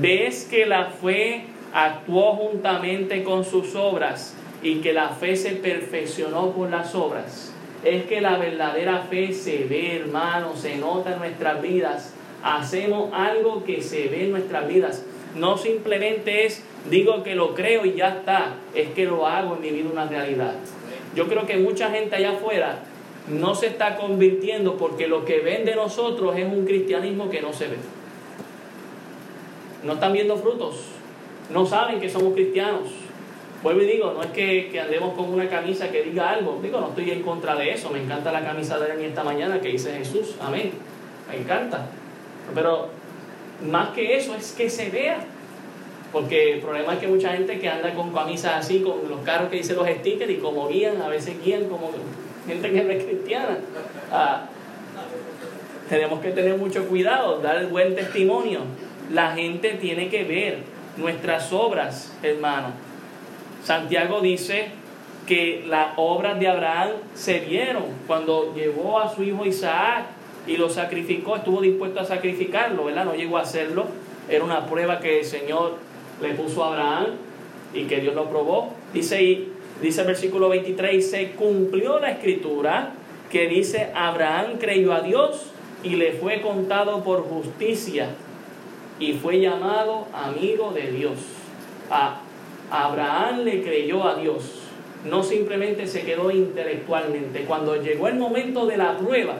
ves 0.00 0.46
que 0.48 0.66
la 0.66 0.86
fe 0.86 1.46
actuó 1.74 2.36
juntamente 2.36 3.24
con 3.24 3.44
sus 3.44 3.74
obras 3.74 4.34
y 4.62 4.76
que 4.76 4.92
la 4.92 5.08
fe 5.08 5.36
se 5.36 5.50
perfeccionó 5.52 6.52
por 6.52 6.70
las 6.70 6.94
obras 6.94 7.52
es 7.84 8.04
que 8.04 8.20
la 8.20 8.36
verdadera 8.38 9.00
fe 9.10 9.32
se 9.32 9.64
ve, 9.64 9.96
hermano, 9.96 10.56
se 10.56 10.76
nota 10.76 11.14
en 11.14 11.18
nuestras 11.18 11.60
vidas. 11.60 12.14
Hacemos 12.42 13.10
algo 13.12 13.64
que 13.64 13.82
se 13.82 14.08
ve 14.08 14.24
en 14.24 14.32
nuestras 14.32 14.66
vidas. 14.68 15.04
no 15.34 15.56
simplemente 15.56 16.44
es 16.44 16.62
digo 16.90 17.22
que 17.22 17.34
lo 17.34 17.54
creo 17.54 17.86
y 17.86 17.94
ya 17.94 18.08
está, 18.08 18.54
es 18.74 18.90
que 18.90 19.04
lo 19.04 19.26
hago 19.26 19.56
en 19.56 19.62
mi 19.62 19.70
vida 19.70 19.88
una 19.90 20.06
realidad. 20.06 20.54
Yo 21.14 21.28
creo 21.28 21.46
que 21.46 21.56
mucha 21.56 21.90
gente 21.90 22.16
allá 22.16 22.32
afuera 22.32 22.80
no 23.28 23.54
se 23.54 23.66
está 23.66 23.96
convirtiendo 23.96 24.76
porque 24.76 25.06
lo 25.06 25.24
que 25.24 25.40
ven 25.40 25.64
de 25.64 25.76
nosotros 25.76 26.36
es 26.36 26.46
un 26.46 26.64
cristianismo 26.64 27.30
que 27.30 27.40
no 27.40 27.52
se 27.52 27.68
ve. 27.68 27.76
No 29.84 29.94
están 29.94 30.12
viendo 30.12 30.36
frutos, 30.36 30.76
no 31.50 31.66
saben 31.66 32.00
que 32.00 32.08
somos 32.08 32.34
cristianos. 32.34 32.88
Vuelvo 33.62 33.82
y 33.82 33.86
digo, 33.86 34.12
no 34.12 34.22
es 34.22 34.30
que, 34.30 34.80
andemos 34.80 35.14
con 35.14 35.32
una 35.32 35.48
camisa 35.48 35.90
que 35.90 36.02
diga 36.02 36.30
algo, 36.30 36.58
digo, 36.60 36.80
no 36.80 36.88
estoy 36.88 37.10
en 37.12 37.22
contra 37.22 37.54
de 37.54 37.72
eso, 37.72 37.90
me 37.90 38.02
encanta 38.02 38.32
la 38.32 38.44
camisa 38.44 38.78
de 38.78 38.88
Ernie 38.88 39.06
esta 39.06 39.22
mañana 39.22 39.60
que 39.60 39.68
dice 39.68 39.92
Jesús, 39.92 40.34
amén, 40.40 40.72
me 41.30 41.36
encanta. 41.36 41.86
Pero 42.54 42.88
más 43.70 43.90
que 43.90 44.16
eso 44.16 44.34
es 44.34 44.52
que 44.52 44.68
se 44.68 44.90
vea, 44.90 45.18
porque 46.10 46.54
el 46.54 46.60
problema 46.60 46.94
es 46.94 46.98
que 46.98 47.06
mucha 47.06 47.30
gente 47.30 47.60
que 47.60 47.68
anda 47.68 47.94
con 47.94 48.12
camisas 48.12 48.56
así, 48.56 48.80
con 48.80 49.08
los 49.08 49.20
carros 49.20 49.48
que 49.48 49.58
dicen 49.58 49.76
los 49.76 49.88
stickers 49.88 50.30
y 50.30 50.36
como 50.36 50.68
guían, 50.68 51.00
a 51.00 51.08
veces 51.08 51.42
guían 51.42 51.68
como 51.68 51.92
gente 52.46 52.70
que 52.70 52.82
no 52.82 52.90
es 52.90 53.04
cristiana. 53.04 53.58
Ah, 54.10 54.46
tenemos 55.88 56.20
que 56.20 56.30
tener 56.30 56.56
mucho 56.58 56.86
cuidado, 56.88 57.38
dar 57.38 57.58
el 57.58 57.68
buen 57.68 57.94
testimonio. 57.94 58.60
La 59.12 59.32
gente 59.32 59.74
tiene 59.74 60.08
que 60.08 60.24
ver 60.24 60.58
nuestras 60.96 61.52
obras, 61.52 62.12
hermano. 62.22 62.91
Santiago 63.64 64.20
dice 64.20 64.70
que 65.26 65.64
las 65.68 65.94
obras 65.96 66.38
de 66.40 66.48
Abraham 66.48 66.90
se 67.14 67.40
vieron 67.40 67.84
cuando 68.06 68.54
llevó 68.54 68.98
a 68.98 69.14
su 69.14 69.22
hijo 69.22 69.46
Isaac 69.46 70.06
y 70.46 70.56
lo 70.56 70.68
sacrificó, 70.68 71.36
estuvo 71.36 71.60
dispuesto 71.60 72.00
a 72.00 72.04
sacrificarlo, 72.04 72.84
¿verdad? 72.84 73.04
No 73.04 73.14
llegó 73.14 73.38
a 73.38 73.42
hacerlo. 73.42 73.86
Era 74.28 74.44
una 74.44 74.66
prueba 74.66 74.98
que 74.98 75.20
el 75.20 75.24
Señor 75.24 75.76
le 76.20 76.34
puso 76.34 76.64
a 76.64 76.68
Abraham 76.68 77.06
y 77.72 77.84
que 77.84 78.00
Dios 78.00 78.14
lo 78.14 78.28
probó. 78.28 78.72
Dice, 78.92 79.44
dice 79.80 80.00
el 80.00 80.06
versículo 80.06 80.48
23, 80.48 81.08
se 81.08 81.30
cumplió 81.32 82.00
la 82.00 82.10
escritura 82.10 82.94
que 83.30 83.46
dice, 83.46 83.90
Abraham 83.94 84.58
creyó 84.58 84.92
a 84.92 85.00
Dios 85.00 85.52
y 85.84 85.90
le 85.90 86.12
fue 86.12 86.40
contado 86.40 87.02
por 87.02 87.22
justicia 87.22 88.08
y 88.98 89.14
fue 89.14 89.40
llamado 89.40 90.06
amigo 90.12 90.72
de 90.72 90.90
Dios. 90.90 91.18
A 91.90 92.21
Abraham 92.72 93.44
le 93.44 93.62
creyó 93.62 94.08
a 94.08 94.14
Dios, 94.14 94.62
no 95.04 95.22
simplemente 95.22 95.86
se 95.86 96.04
quedó 96.04 96.30
intelectualmente. 96.30 97.44
Cuando 97.44 97.76
llegó 97.76 98.08
el 98.08 98.14
momento 98.14 98.64
de 98.64 98.78
la 98.78 98.96
prueba, 98.96 99.34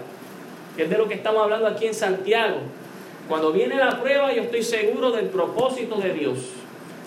que 0.77 0.83
es 0.83 0.90
de 0.90 0.99
lo 0.99 1.09
que 1.09 1.14
estamos 1.14 1.42
hablando 1.42 1.66
aquí 1.66 1.87
en 1.87 1.95
Santiago, 1.95 2.59
cuando 3.29 3.51
viene 3.53 3.77
la 3.77 4.01
prueba 4.01 4.33
yo 4.35 4.42
estoy 4.42 4.62
seguro 4.62 5.12
del 5.12 5.27
propósito 5.27 5.97
de 5.97 6.12
Dios. 6.12 6.38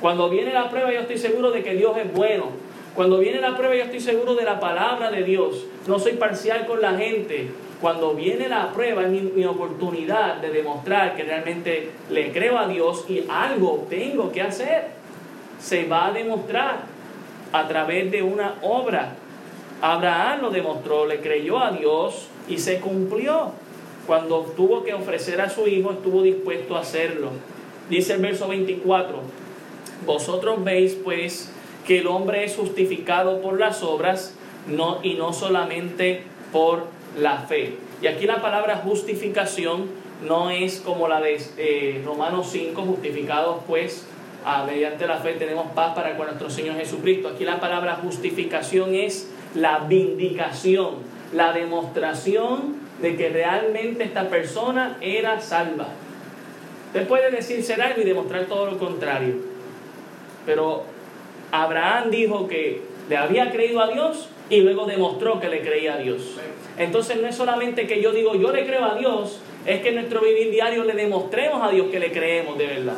Cuando 0.01 0.27
viene 0.29 0.51
la 0.51 0.69
prueba 0.69 0.91
yo 0.91 1.01
estoy 1.01 1.19
seguro 1.19 1.51
de 1.51 1.61
que 1.61 1.75
Dios 1.75 1.95
es 1.97 2.11
bueno. 2.11 2.49
Cuando 2.95 3.19
viene 3.19 3.39
la 3.39 3.55
prueba 3.55 3.75
yo 3.75 3.83
estoy 3.83 3.99
seguro 3.99 4.33
de 4.33 4.45
la 4.45 4.59
palabra 4.59 5.11
de 5.11 5.23
Dios. 5.23 5.65
No 5.85 5.99
soy 5.99 6.13
parcial 6.13 6.65
con 6.65 6.81
la 6.81 6.97
gente. 6.97 7.49
Cuando 7.81 8.15
viene 8.15 8.47
la 8.47 8.71
prueba 8.71 9.03
es 9.03 9.09
mi, 9.09 9.45
oportunidad 9.45 10.37
de 10.37 10.49
demostrar 10.49 11.15
que 11.15 11.23
realmente 11.23 11.91
le 12.09 12.31
creo 12.31 12.57
a 12.57 12.67
Dios 12.67 13.05
y 13.07 13.25
algo 13.29 13.85
tengo 13.89 14.31
que 14.31 14.41
hacer. 14.41 14.94
Se 15.59 15.85
va 15.85 16.07
a 16.07 16.11
demostrar 16.11 16.83
a 17.51 17.67
través 17.67 18.11
de 18.11 18.21
una 18.23 18.55
obra. 18.61 19.13
Abraham 19.81 20.41
lo 20.41 20.49
demostró, 20.49 21.05
le 21.05 21.19
creyó 21.19 21.59
a 21.59 21.71
Dios 21.71 22.27
y 22.47 22.57
se 22.57 22.79
cumplió. 22.79 23.51
Cuando 24.07 24.41
tuvo 24.55 24.83
que 24.83 24.93
ofrecer 24.93 25.41
a 25.41 25.49
su 25.49 25.67
hijo, 25.67 25.91
estuvo 25.91 26.21
dispuesto 26.21 26.75
a 26.75 26.81
hacerlo. 26.81 27.31
Dice 27.89 28.13
el 28.13 28.21
verso 28.21 28.47
24, 28.47 29.19
vosotros 30.05 30.63
veis 30.63 30.97
pues 31.03 31.51
que 31.85 31.99
el 31.99 32.07
hombre 32.07 32.43
es 32.43 32.55
justificado 32.55 33.41
por 33.41 33.59
las 33.59 33.83
obras 33.83 34.35
no, 34.67 34.99
y 35.03 35.13
no 35.13 35.33
solamente 35.33 36.23
por 36.51 36.85
la 37.17 37.39
fe. 37.39 37.77
Y 38.01 38.07
aquí 38.07 38.25
la 38.25 38.41
palabra 38.41 38.77
justificación 38.77 39.87
no 40.25 40.49
es 40.49 40.79
como 40.79 41.07
la 41.07 41.21
de 41.21 41.41
eh, 41.57 42.01
Romanos 42.05 42.49
5, 42.51 42.81
justificados 42.81 43.57
pues 43.67 44.07
mediante 44.65 45.07
la 45.07 45.17
fe 45.17 45.33
tenemos 45.33 45.71
paz 45.71 45.95
para 45.95 46.15
con 46.15 46.27
nuestro 46.27 46.49
Señor 46.49 46.75
Jesucristo. 46.75 47.29
Aquí 47.29 47.45
la 47.45 47.59
palabra 47.59 47.95
justificación 47.95 48.93
es 48.93 49.31
la 49.55 49.79
vindicación, 49.79 50.95
la 51.33 51.51
demostración 51.51 52.75
de 53.01 53.15
que 53.15 53.29
realmente 53.29 54.03
esta 54.03 54.29
persona 54.29 54.97
era 55.01 55.39
salva. 55.41 55.87
Usted 56.87 57.07
puede 57.07 57.31
decir 57.31 57.63
ser 57.63 57.81
algo 57.81 58.01
y 58.01 58.05
demostrar 58.05 58.45
todo 58.45 58.71
lo 58.71 58.77
contrario. 58.77 59.35
Pero 60.45 60.83
Abraham 61.51 62.11
dijo 62.11 62.47
que 62.47 62.81
le 63.09 63.17
había 63.17 63.51
creído 63.51 63.81
a 63.81 63.87
Dios 63.87 64.29
y 64.49 64.61
luego 64.61 64.85
demostró 64.85 65.39
que 65.39 65.49
le 65.49 65.61
creía 65.61 65.95
a 65.95 65.97
Dios. 65.97 66.37
Entonces 66.77 67.19
no 67.19 67.27
es 67.27 67.35
solamente 67.35 67.87
que 67.87 68.01
yo 68.01 68.11
digo 68.11 68.35
yo 68.35 68.51
le 68.51 68.65
creo 68.65 68.85
a 68.85 68.95
Dios, 68.95 69.39
es 69.65 69.81
que 69.81 69.89
en 69.89 69.95
nuestro 69.95 70.21
vivir 70.21 70.51
diario 70.51 70.83
le 70.83 70.93
demostremos 70.93 71.61
a 71.63 71.71
Dios 71.71 71.87
que 71.89 71.99
le 71.99 72.11
creemos 72.11 72.57
de 72.57 72.67
verdad. 72.67 72.97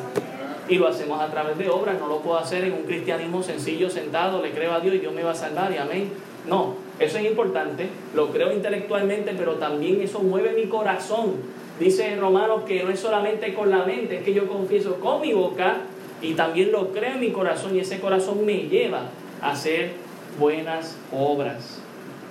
Y 0.69 0.75
lo 0.75 0.88
hacemos 0.88 1.21
a 1.21 1.32
través 1.32 1.58
de 1.58 1.69
obras, 1.69 1.99
no 1.99 2.08
lo 2.08 2.19
puedo 2.19 2.38
hacer 2.38 2.63
en 2.65 2.73
un 2.73 2.84
cristianismo 2.84 3.41
sencillo, 3.41 3.89
sentado, 3.89 4.41
le 4.41 4.51
creo 4.51 4.73
a 4.73 4.80
Dios 4.80 4.95
y 4.95 4.99
Dios 4.99 5.13
me 5.13 5.23
va 5.23 5.32
a 5.32 5.36
salvar 5.36 5.71
y 5.71 5.77
amén. 5.77 6.12
No, 6.47 6.75
eso 6.99 7.17
es 7.17 7.25
importante, 7.25 7.88
lo 8.15 8.32
creo 8.32 8.51
intelectualmente, 8.51 9.34
pero 9.38 9.53
también 9.53 10.01
eso 10.01 10.19
mueve 10.19 10.53
mi 10.53 10.65
corazón. 10.67 11.36
Dice 11.80 12.12
en 12.12 12.19
Romanos 12.19 12.63
que 12.65 12.84
no 12.84 12.89
es 12.89 12.99
solamente 12.99 13.53
con 13.53 13.69
la 13.69 13.84
mente, 13.86 14.17
es 14.17 14.23
que 14.23 14.34
yo 14.34 14.47
confieso 14.47 14.95
con 14.95 15.21
mi 15.21 15.34
boca 15.34 15.77
y 16.21 16.34
también 16.34 16.71
lo 16.71 16.91
creo 16.91 17.13
en 17.13 17.19
mi 17.19 17.32
corazón 17.32 17.75
y 17.75 17.80
ese 17.80 17.99
corazón 17.99 18.45
me 18.45 18.67
lleva 18.67 19.03
a 19.41 19.51
hacer 19.51 19.91
buenas 20.39 20.97
obras. 21.12 21.80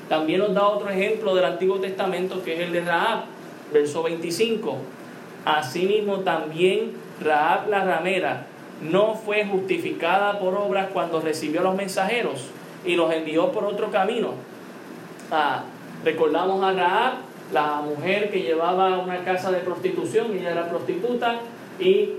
También 0.08 0.40
nos 0.40 0.54
da 0.54 0.66
otro 0.66 0.88
ejemplo 0.88 1.34
del 1.34 1.44
Antiguo 1.44 1.78
Testamento 1.78 2.42
que 2.42 2.54
es 2.54 2.60
el 2.60 2.72
de 2.72 2.80
Raab, 2.80 3.24
verso 3.72 4.02
25. 4.02 4.76
Asimismo 5.44 6.20
también 6.20 6.92
Raab 7.22 7.68
la 7.68 7.84
ramera 7.84 8.46
no 8.82 9.14
fue 9.14 9.44
justificada 9.46 10.38
por 10.38 10.54
obras 10.54 10.88
cuando 10.92 11.20
recibió 11.20 11.60
a 11.60 11.64
los 11.64 11.74
mensajeros 11.74 12.50
y 12.84 12.94
los 12.94 13.12
envió 13.12 13.52
por 13.52 13.64
otro 13.64 13.90
camino. 13.90 14.34
Ah, 15.30 15.64
recordamos 16.04 16.62
a 16.62 16.72
Raab, 16.72 17.12
la 17.52 17.80
mujer 17.80 18.30
que 18.30 18.42
llevaba 18.42 18.98
una 18.98 19.24
casa 19.24 19.50
de 19.50 19.58
prostitución, 19.58 20.32
ella 20.32 20.50
era 20.50 20.68
prostituta, 20.68 21.36
y 21.78 22.10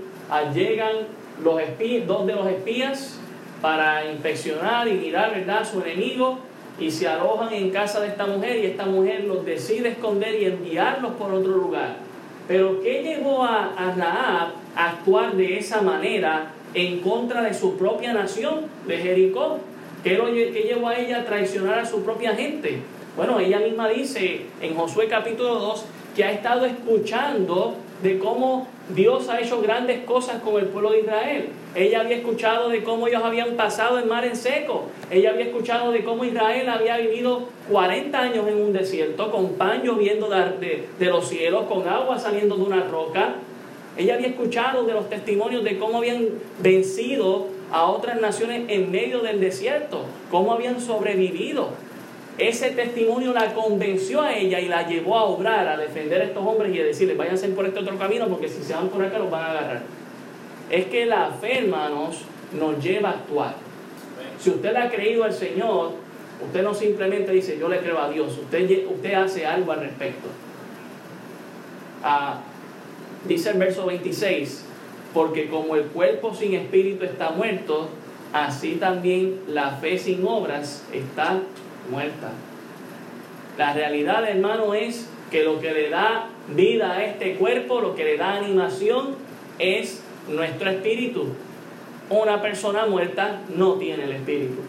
llegan 0.54 0.94
los 1.42 1.60
dos 2.06 2.26
de 2.26 2.34
los 2.34 2.46
espías 2.46 3.18
para 3.60 4.04
inspeccionar 4.10 4.88
y 4.88 4.92
mirar 4.92 5.32
¿verdad? 5.32 5.68
su 5.68 5.80
enemigo 5.80 6.38
y 6.78 6.90
se 6.90 7.08
alojan 7.08 7.52
en 7.52 7.70
casa 7.70 8.00
de 8.00 8.08
esta 8.08 8.26
mujer 8.26 8.56
y 8.58 8.66
esta 8.66 8.86
mujer 8.86 9.24
los 9.24 9.44
decide 9.44 9.90
esconder 9.90 10.40
y 10.40 10.46
enviarlos 10.46 11.12
por 11.12 11.32
otro 11.32 11.52
lugar. 11.52 12.07
Pero 12.48 12.80
¿qué 12.82 13.02
llevó 13.02 13.44
a, 13.44 13.74
a 13.76 13.94
Raab 13.94 14.48
a 14.74 14.90
actuar 14.90 15.36
de 15.36 15.58
esa 15.58 15.82
manera 15.82 16.50
en 16.74 17.00
contra 17.00 17.42
de 17.42 17.52
su 17.52 17.76
propia 17.76 18.14
nación, 18.14 18.62
de 18.86 18.96
Jericó? 18.96 19.58
¿Qué, 20.02 20.14
lo, 20.14 20.26
qué 20.26 20.64
llevó 20.66 20.88
a 20.88 20.98
ella 20.98 21.18
a 21.18 21.24
traicionar 21.24 21.78
a 21.78 21.84
su 21.84 22.02
propia 22.02 22.34
gente? 22.34 22.80
Bueno, 23.16 23.38
ella 23.38 23.58
misma 23.60 23.88
dice 23.88 24.46
en 24.62 24.74
Josué 24.74 25.08
capítulo 25.08 25.56
2 25.56 25.84
que 26.16 26.24
ha 26.24 26.32
estado 26.32 26.64
escuchando 26.64 27.74
de 28.02 28.18
cómo 28.18 28.66
Dios 28.94 29.28
ha 29.28 29.40
hecho 29.40 29.60
grandes 29.60 30.04
cosas 30.04 30.40
con 30.42 30.58
el 30.60 30.66
pueblo 30.66 30.92
de 30.92 31.00
Israel. 31.00 31.48
Ella 31.74 32.00
había 32.00 32.16
escuchado 32.16 32.70
de 32.70 32.82
cómo 32.82 33.06
ellos 33.06 33.22
habían 33.22 33.54
pasado 33.54 33.98
el 33.98 34.06
mar 34.06 34.24
en 34.24 34.34
seco. 34.34 34.86
Ella 35.10 35.30
había 35.30 35.46
escuchado 35.46 35.92
de 35.92 36.02
cómo 36.02 36.24
Israel 36.24 36.68
había 36.68 36.96
vivido 36.96 37.48
40 37.70 38.18
años 38.18 38.48
en 38.48 38.56
un 38.56 38.72
desierto, 38.72 39.30
con 39.30 39.54
pan 39.54 39.82
lloviendo 39.84 40.30
de, 40.30 40.88
de, 40.98 41.06
los 41.06 41.28
cielos, 41.28 41.66
con 41.66 41.86
agua 41.86 42.18
saliendo 42.18 42.56
de 42.56 42.62
una 42.62 42.84
roca. 42.84 43.34
Ella 43.98 44.14
había 44.14 44.28
escuchado 44.28 44.84
de 44.84 44.94
los 44.94 45.10
testimonios 45.10 45.64
de 45.64 45.78
cómo 45.78 45.98
habían 45.98 46.28
vencido 46.60 47.48
a 47.70 47.84
otras 47.84 48.20
naciones 48.20 48.62
en 48.68 48.90
medio 48.90 49.20
del 49.20 49.40
desierto, 49.40 50.04
cómo 50.30 50.52
habían 50.52 50.80
sobrevivido. 50.80 51.70
Ese 52.38 52.70
testimonio 52.70 53.32
la 53.32 53.52
convenció 53.52 54.22
a 54.22 54.32
ella 54.32 54.60
y 54.60 54.68
la 54.68 54.86
llevó 54.86 55.18
a 55.18 55.24
obrar, 55.24 55.66
a 55.66 55.76
defender 55.76 56.20
a 56.20 56.24
estos 56.24 56.46
hombres 56.46 56.72
y 56.72 56.80
a 56.80 56.84
decirles, 56.84 57.16
váyanse 57.16 57.48
por 57.48 57.66
este 57.66 57.80
otro 57.80 57.98
camino 57.98 58.28
porque 58.28 58.48
si 58.48 58.62
se 58.62 58.74
van 58.74 58.88
por 58.88 59.04
acá 59.04 59.18
los 59.18 59.28
van 59.28 59.42
a 59.42 59.50
agarrar. 59.50 59.82
Es 60.70 60.86
que 60.86 61.04
la 61.04 61.30
fe, 61.32 61.58
hermanos, 61.58 62.22
nos 62.52 62.82
lleva 62.82 63.08
a 63.08 63.12
actuar. 63.12 63.54
Si 64.38 64.50
usted 64.50 64.72
le 64.72 64.78
ha 64.78 64.88
creído 64.88 65.24
al 65.24 65.32
Señor, 65.32 65.94
usted 66.46 66.62
no 66.62 66.74
simplemente 66.74 67.32
dice, 67.32 67.58
yo 67.58 67.68
le 67.68 67.80
creo 67.80 67.98
a 67.98 68.08
Dios, 68.08 68.38
usted, 68.38 68.86
usted 68.86 69.14
hace 69.14 69.44
algo 69.44 69.72
al 69.72 69.80
respecto. 69.80 70.28
Ah, 72.04 72.38
dice 73.26 73.50
el 73.50 73.58
verso 73.58 73.84
26, 73.86 74.64
porque 75.12 75.48
como 75.48 75.74
el 75.74 75.86
cuerpo 75.86 76.32
sin 76.32 76.54
espíritu 76.54 77.04
está 77.04 77.30
muerto, 77.30 77.88
así 78.32 78.76
también 78.76 79.40
la 79.48 79.72
fe 79.72 79.98
sin 79.98 80.24
obras 80.24 80.84
está 80.92 81.30
muerta. 81.32 81.67
La 83.56 83.72
realidad, 83.72 84.28
hermano, 84.28 84.74
es 84.74 85.08
que 85.30 85.44
lo 85.44 85.60
que 85.60 85.72
le 85.72 85.90
da 85.90 86.28
vida 86.48 86.92
a 86.92 87.04
este 87.04 87.34
cuerpo, 87.34 87.80
lo 87.80 87.94
que 87.94 88.04
le 88.04 88.16
da 88.16 88.36
animación, 88.36 89.16
es 89.58 90.02
nuestro 90.28 90.70
espíritu. 90.70 91.26
Una 92.10 92.40
persona 92.40 92.86
muerta 92.86 93.40
no 93.54 93.74
tiene 93.74 94.04
el 94.04 94.12
espíritu. 94.12 94.60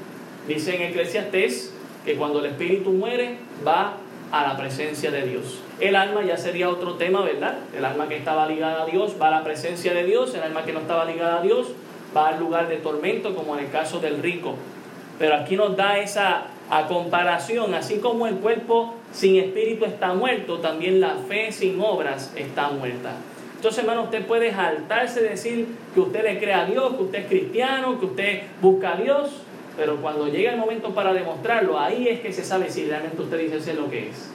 Dice 0.47 0.75
en 0.75 0.82
Eclesiastés 0.82 1.73
que 2.03 2.15
cuando 2.15 2.39
el 2.39 2.47
espíritu 2.47 2.91
muere 2.91 3.38
va 3.65 3.97
a 4.32 4.47
la 4.47 4.58
presencia 4.58 5.12
de 5.12 5.23
Dios. 5.23 5.60
El 5.79 5.95
alma 5.95 6.23
ya 6.23 6.38
sería 6.38 6.69
otro 6.69 6.95
tema, 6.95 7.21
¿verdad? 7.21 7.60
El 7.75 7.86
alma 7.86 8.08
que 8.08 8.17
estaba 8.17 8.47
ligada 8.47 8.84
a 8.84 8.86
Dios 8.86 9.15
va 9.21 9.27
a 9.27 9.32
la 9.32 9.43
presencia 9.43 9.93
de 9.93 10.03
Dios, 10.03 10.34
el 10.36 10.41
alma 10.41 10.63
que 10.63 10.73
no 10.73 10.79
estaba 10.79 11.05
ligada 11.05 11.39
a 11.39 11.41
Dios 11.41 11.67
va 12.15 12.29
al 12.29 12.39
lugar 12.39 12.67
de 12.67 12.77
tormento, 12.77 13.36
como 13.36 13.58
en 13.58 13.65
el 13.65 13.71
caso 13.71 13.99
del 13.99 14.21
rico. 14.21 14.55
Pero 15.17 15.36
aquí 15.36 15.55
nos 15.55 15.75
da 15.75 15.97
esa 15.97 16.47
a 16.69 16.88
comparación, 16.88 17.73
así 17.73 17.97
como 17.97 18.27
el 18.27 18.36
cuerpo 18.36 18.93
sin 19.12 19.38
espíritu 19.38 19.86
está 19.86 20.13
muerto, 20.13 20.60
también 20.60 21.01
la 21.01 21.15
fe 21.27 21.51
sin 21.51 21.79
obras 21.82 22.32
está 22.36 22.69
muerta. 22.69 23.13
Entonces, 23.55 23.79
hermano, 23.79 24.03
usted 24.03 24.25
puede 24.25 24.53
saltarse 24.53 25.21
de 25.21 25.29
decir 25.29 25.67
que 25.93 25.99
usted 25.99 26.23
le 26.23 26.39
cree 26.39 26.53
a 26.53 26.65
Dios, 26.65 26.95
que 26.95 27.03
usted 27.03 27.19
es 27.19 27.27
cristiano, 27.27 27.99
que 27.99 28.05
usted 28.05 28.41
busca 28.62 28.93
a 28.93 28.95
Dios, 28.95 29.32
pero 29.75 29.97
cuando 29.97 30.27
llega 30.27 30.51
el 30.51 30.58
momento 30.58 30.93
para 30.93 31.12
demostrarlo, 31.12 31.79
ahí 31.79 32.08
es 32.08 32.19
que 32.19 32.32
se 32.32 32.43
sabe 32.43 32.69
si 32.69 32.86
realmente 32.86 33.21
usted 33.21 33.39
dice 33.39 33.60
ser 33.60 33.75
lo 33.75 33.89
que 33.89 34.10
es. 34.10 34.29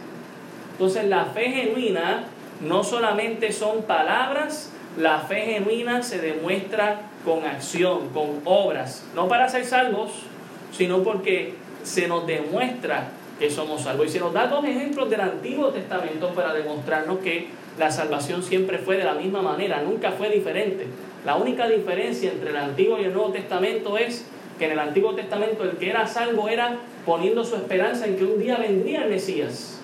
Entonces, 0.73 1.05
la 1.05 1.27
fe 1.27 1.51
genuina 1.51 2.25
no 2.61 2.83
solamente 2.83 3.53
son 3.53 3.83
palabras, 3.85 4.73
la 4.99 5.21
fe 5.21 5.41
genuina 5.43 6.03
se 6.03 6.19
demuestra 6.19 7.03
con 7.25 7.45
acción, 7.45 8.09
con 8.11 8.41
obras, 8.45 9.07
no 9.15 9.29
para 9.29 9.49
ser 9.49 9.65
salvos, 9.65 10.11
sino 10.73 11.03
porque 11.03 11.55
se 11.85 12.09
nos 12.09 12.27
demuestra 12.27 13.11
que 13.39 13.51
somos 13.51 13.83
salvos. 13.83 14.07
Y 14.07 14.11
se 14.11 14.21
nos 14.21 14.33
da 14.33 14.49
dos 14.49 14.65
ejemplos 14.65 15.09
del 15.11 15.21
Antiguo 15.21 15.69
Testamento 15.69 16.29
para 16.31 16.53
demostrarnos 16.53 17.19
que 17.19 17.49
la 17.79 17.91
salvación 17.91 18.43
siempre 18.43 18.79
fue 18.79 18.97
de 18.97 19.05
la 19.05 19.15
misma 19.15 19.43
manera, 19.43 19.83
nunca 19.83 20.13
fue 20.13 20.31
diferente. 20.31 20.87
La 21.25 21.37
única 21.37 21.69
diferencia 21.69 22.33
entre 22.33 22.51
el 22.51 22.57
Antiguo 22.57 22.99
y 22.99 23.05
el 23.05 23.13
Nuevo 23.13 23.31
Testamento 23.31 23.97
es 23.99 24.25
que 24.59 24.67
en 24.67 24.73
el 24.73 24.79
Antiguo 24.79 25.15
Testamento 25.15 25.65
el 25.65 25.73
que 25.73 25.91
era 25.91 26.07
salvo 26.07 26.49
era 26.49 26.77
poniendo 27.05 27.45
su 27.45 27.57
esperanza 27.57 28.07
en 28.07 28.17
que 28.17 28.25
un 28.25 28.39
día 28.39 28.57
vendría 28.57 29.05
el 29.05 29.11
Mesías. 29.11 29.81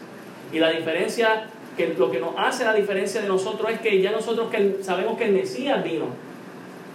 Y 0.53 0.59
la 0.59 0.71
diferencia, 0.71 1.47
que 1.77 1.95
lo 1.99 2.11
que 2.11 2.21
nos 2.21 2.35
hace 2.37 2.65
la 2.65 2.75
diferencia 2.75 3.21
de 3.21 3.29
nosotros 3.29 3.71
es 3.71 3.81
que 3.81 4.01
ya 4.01 4.13
nosotros 4.13 4.51
que 4.51 4.79
sabemos 4.83 5.19
que 5.19 5.25
el 5.25 5.33
Mesías 5.33 5.83
vino 5.83 6.07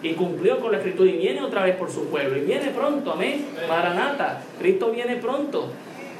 y 0.01 0.13
cumplió 0.13 0.59
con 0.59 0.71
la 0.71 0.77
escritura 0.77 1.09
y 1.09 1.17
viene 1.17 1.41
otra 1.41 1.63
vez 1.63 1.75
por 1.75 1.91
su 1.91 2.05
pueblo 2.05 2.37
y 2.37 2.41
viene 2.41 2.69
pronto, 2.71 3.11
amén. 3.11 3.45
Maranata, 3.67 4.41
Cristo 4.59 4.91
viene 4.91 5.15
pronto. 5.15 5.69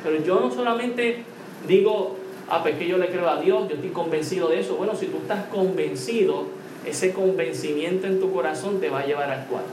Pero 0.04 0.24
yo 0.24 0.40
no 0.40 0.52
solamente 0.52 1.24
digo, 1.68 2.16
ah, 2.50 2.62
pues 2.62 2.76
que 2.78 2.88
yo 2.88 2.98
le 2.98 3.08
creo 3.08 3.30
a 3.30 3.40
Dios, 3.40 3.68
yo 3.68 3.76
estoy 3.76 3.90
convencido 3.90 4.50
de 4.50 4.60
eso. 4.60 4.76
Bueno, 4.76 4.96
si 4.96 5.08
tú 5.08 5.18
estás 5.18 5.46
convencido, 5.46 6.46
ese 6.86 7.14
convencimiento 7.14 8.08
en 8.08 8.20
tu 8.20 8.32
corazón 8.32 8.80
te 8.80 8.90
va 8.90 9.00
a 9.00 9.06
llevar 9.06 9.30
a 9.32 9.42
actuar, 9.42 9.64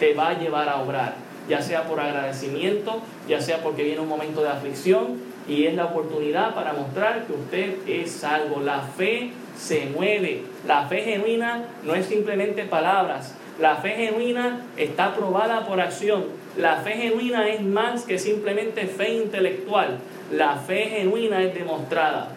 te 0.00 0.14
va 0.14 0.30
a 0.30 0.38
llevar 0.38 0.68
a 0.68 0.80
obrar, 0.80 1.16
ya 1.48 1.60
sea 1.60 1.86
por 1.86 2.00
agradecimiento, 2.00 3.02
ya 3.28 3.40
sea 3.40 3.62
porque 3.62 3.84
viene 3.84 4.00
un 4.00 4.08
momento 4.08 4.42
de 4.42 4.48
aflicción 4.48 5.18
y 5.46 5.64
es 5.66 5.74
la 5.74 5.86
oportunidad 5.86 6.54
para 6.54 6.72
mostrar 6.72 7.26
que 7.26 7.32
usted 7.34 7.76
es 7.86 8.10
salvo. 8.10 8.60
La 8.60 8.80
fe 8.80 9.32
se 9.56 9.86
mueve, 9.86 10.42
la 10.66 10.86
fe 10.88 11.02
genuina 11.02 11.64
no 11.84 11.94
es 11.94 12.06
simplemente 12.06 12.64
palabras, 12.64 13.34
la 13.58 13.76
fe 13.76 13.90
genuina 13.90 14.62
está 14.76 15.14
probada 15.14 15.64
por 15.64 15.80
acción. 15.80 16.24
La 16.56 16.76
fe 16.78 16.92
genuina 16.94 17.48
es 17.48 17.62
más 17.62 18.02
que 18.02 18.18
simplemente 18.18 18.86
fe 18.88 19.14
intelectual. 19.14 19.98
La 20.32 20.56
fe 20.56 20.86
genuina 20.86 21.40
es 21.40 21.54
demostrada. 21.54 22.30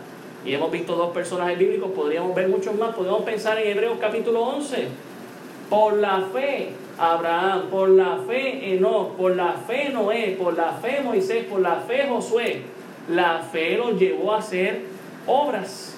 Y 0.45 0.53
hemos 0.53 0.71
visto 0.71 0.95
dos 0.95 1.13
personajes 1.13 1.57
bíblicos, 1.57 1.91
podríamos 1.91 2.35
ver 2.35 2.47
muchos 2.47 2.75
más. 2.75 2.93
Podemos 2.93 3.23
pensar 3.23 3.57
en 3.57 3.71
Hebreos 3.71 3.97
capítulo 3.99 4.43
11. 4.43 4.89
Por 5.71 5.93
la 5.97 6.21
fe 6.31 6.69
Abraham, 6.99 7.63
por 7.71 7.89
la 7.89 8.19
fe 8.27 8.75
Enoch, 8.75 9.15
por 9.15 9.35
la 9.35 9.53
fe 9.53 9.89
Noé, 9.89 10.37
por 10.39 10.55
la 10.55 10.73
fe 10.73 11.01
Moisés, 11.03 11.45
por 11.45 11.61
la 11.61 11.77
fe 11.77 12.05
Josué. 12.07 12.61
La 13.09 13.39
fe 13.39 13.75
los 13.75 13.99
llevó 13.99 14.33
a 14.33 14.37
hacer 14.37 14.83
obras. 15.25 15.95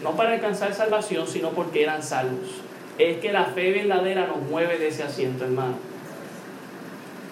No 0.00 0.12
para 0.12 0.34
alcanzar 0.34 0.72
salvación, 0.74 1.26
sino 1.26 1.50
porque 1.50 1.82
eran 1.82 2.04
salvos 2.04 2.67
es 2.98 3.18
que 3.18 3.32
la 3.32 3.44
fe 3.44 3.72
verdadera 3.72 4.26
nos 4.26 4.42
mueve 4.42 4.78
de 4.78 4.88
ese 4.88 5.04
asiento, 5.04 5.44
hermano. 5.44 5.74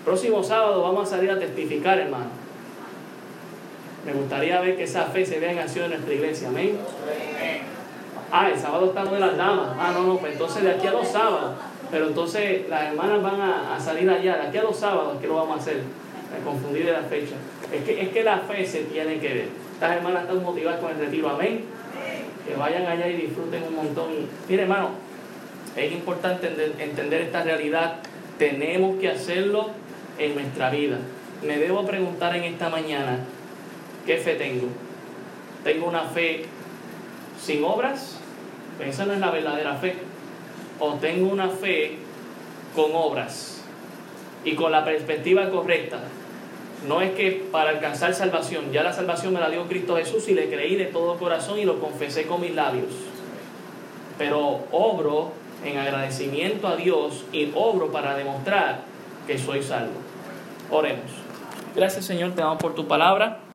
Próximo 0.05 0.43
sábado 0.43 0.83
vamos 0.83 1.09
a 1.09 1.17
salir 1.17 1.31
a 1.31 1.39
testificar, 1.39 1.99
hermano. 1.99 2.31
Me 4.05 4.13
gustaría 4.13 4.61
ver 4.61 4.77
que 4.77 4.85
esa 4.85 5.07
fe 5.07 5.27
se 5.27 5.41
vea 5.41 5.51
en 5.51 5.59
acción 5.59 5.87
en 5.87 5.91
nuestra 5.91 6.15
iglesia, 6.15 6.49
amén. 6.49 6.79
Ah, 8.31 8.49
el 8.49 8.59
sábado 8.59 8.87
estamos 8.87 9.13
de 9.15 9.21
las 9.21 9.37
damas. 9.37 9.71
Ah, 9.79 9.91
no, 9.93 10.05
no, 10.05 10.19
pues 10.19 10.33
entonces 10.35 10.63
de 10.63 10.71
aquí 10.71 10.87
a 10.87 10.93
dos 10.93 11.09
sábados. 11.09 11.57
Pero 11.91 12.09
entonces 12.09 12.69
las 12.69 12.85
hermanas 12.85 13.23
van 13.23 13.41
a, 13.41 13.81
salir 13.81 14.09
allá, 14.09 14.37
de 14.37 14.47
aquí 14.47 14.59
a 14.59 14.63
dos 14.63 14.77
sábados, 14.77 15.19
¿qué 15.21 15.27
lo 15.27 15.37
vamos 15.37 15.59
a 15.59 15.61
hacer? 15.61 15.79
Me 16.33 16.45
confundí 16.45 16.81
de 16.81 16.93
la 16.93 17.03
fecha. 17.03 17.35
Es 17.73 17.83
que, 17.85 18.01
es 18.01 18.09
que 18.11 18.23
la 18.23 18.39
fe 18.39 18.65
se 18.65 18.85
tiene 18.85 19.19
que 19.19 19.29
ver. 19.29 19.49
Estas 19.75 19.97
hermanas 19.97 20.23
están 20.23 20.43
motivadas 20.43 20.81
con 20.81 20.93
el 20.93 20.99
retiro, 20.99 21.31
amén. 21.31 21.65
Que 22.47 22.55
vayan 22.55 22.87
allá 22.87 23.09
y 23.09 23.17
disfruten 23.17 23.65
un 23.65 23.75
montón. 23.75 24.11
mire, 24.49 24.63
hermano, 24.63 24.91
es 25.77 25.93
importante 25.93 26.49
entender 26.79 27.23
esta 27.23 27.43
realidad. 27.43 27.97
Tenemos 28.39 28.99
que 28.99 29.11
hacerlo 29.11 29.71
en 30.19 30.35
nuestra 30.35 30.71
vida. 30.71 30.99
Me 31.47 31.59
debo 31.59 31.85
preguntar 31.87 32.35
en 32.35 32.45
esta 32.45 32.71
mañana, 32.71 33.19
¿qué 34.07 34.17
fe 34.17 34.35
tengo? 34.37 34.69
¿Tengo 35.65 35.87
una 35.87 36.05
fe 36.05 36.47
sin 37.41 37.63
obras? 37.63 38.19
Esa 38.81 39.05
no 39.05 39.13
es 39.13 39.21
la 39.21 39.31
verdadera 39.31 39.75
fe. 39.75 39.95
¿O 40.79 40.95
tengo 40.95 41.31
una 41.31 41.49
fe 41.49 41.97
con 42.75 42.91
obras? 42.95 43.63
Y 44.45 44.55
con 44.55 44.73
la 44.73 44.85
perspectiva 44.85 45.51
correcta. 45.51 45.99
No 46.87 47.01
es 47.01 47.13
que 47.13 47.47
para 47.51 47.71
alcanzar 47.71 48.15
salvación, 48.15 48.71
ya 48.73 48.83
la 48.83 48.93
salvación 48.93 49.35
me 49.35 49.41
la 49.41 49.51
dio 49.51 49.67
Cristo 49.67 49.97
Jesús 49.97 50.29
y 50.29 50.35
le 50.35 50.49
creí 50.49 50.77
de 50.77 50.87
todo 50.87 51.19
corazón 51.19 51.59
y 51.59 51.65
lo 51.65 51.81
confesé 51.81 52.27
con 52.27 52.41
mis 52.41 52.55
labios. 52.55 52.93
Pero 54.19 54.67
obro 54.71 55.33
en 55.65 55.79
agradecimiento 55.79 56.69
a 56.69 56.77
Dios 56.77 57.25
y 57.33 57.51
obro 57.55 57.91
para 57.91 58.17
demostrar 58.17 58.81
que 59.27 59.39
soy 59.39 59.63
salvo. 59.63 59.95
Oremos. 60.71 61.11
Gracias 61.75 62.05
Señor, 62.05 62.33
te 62.33 62.41
damos 62.41 62.59
por 62.59 62.75
tu 62.75 62.87
palabra. 62.87 63.41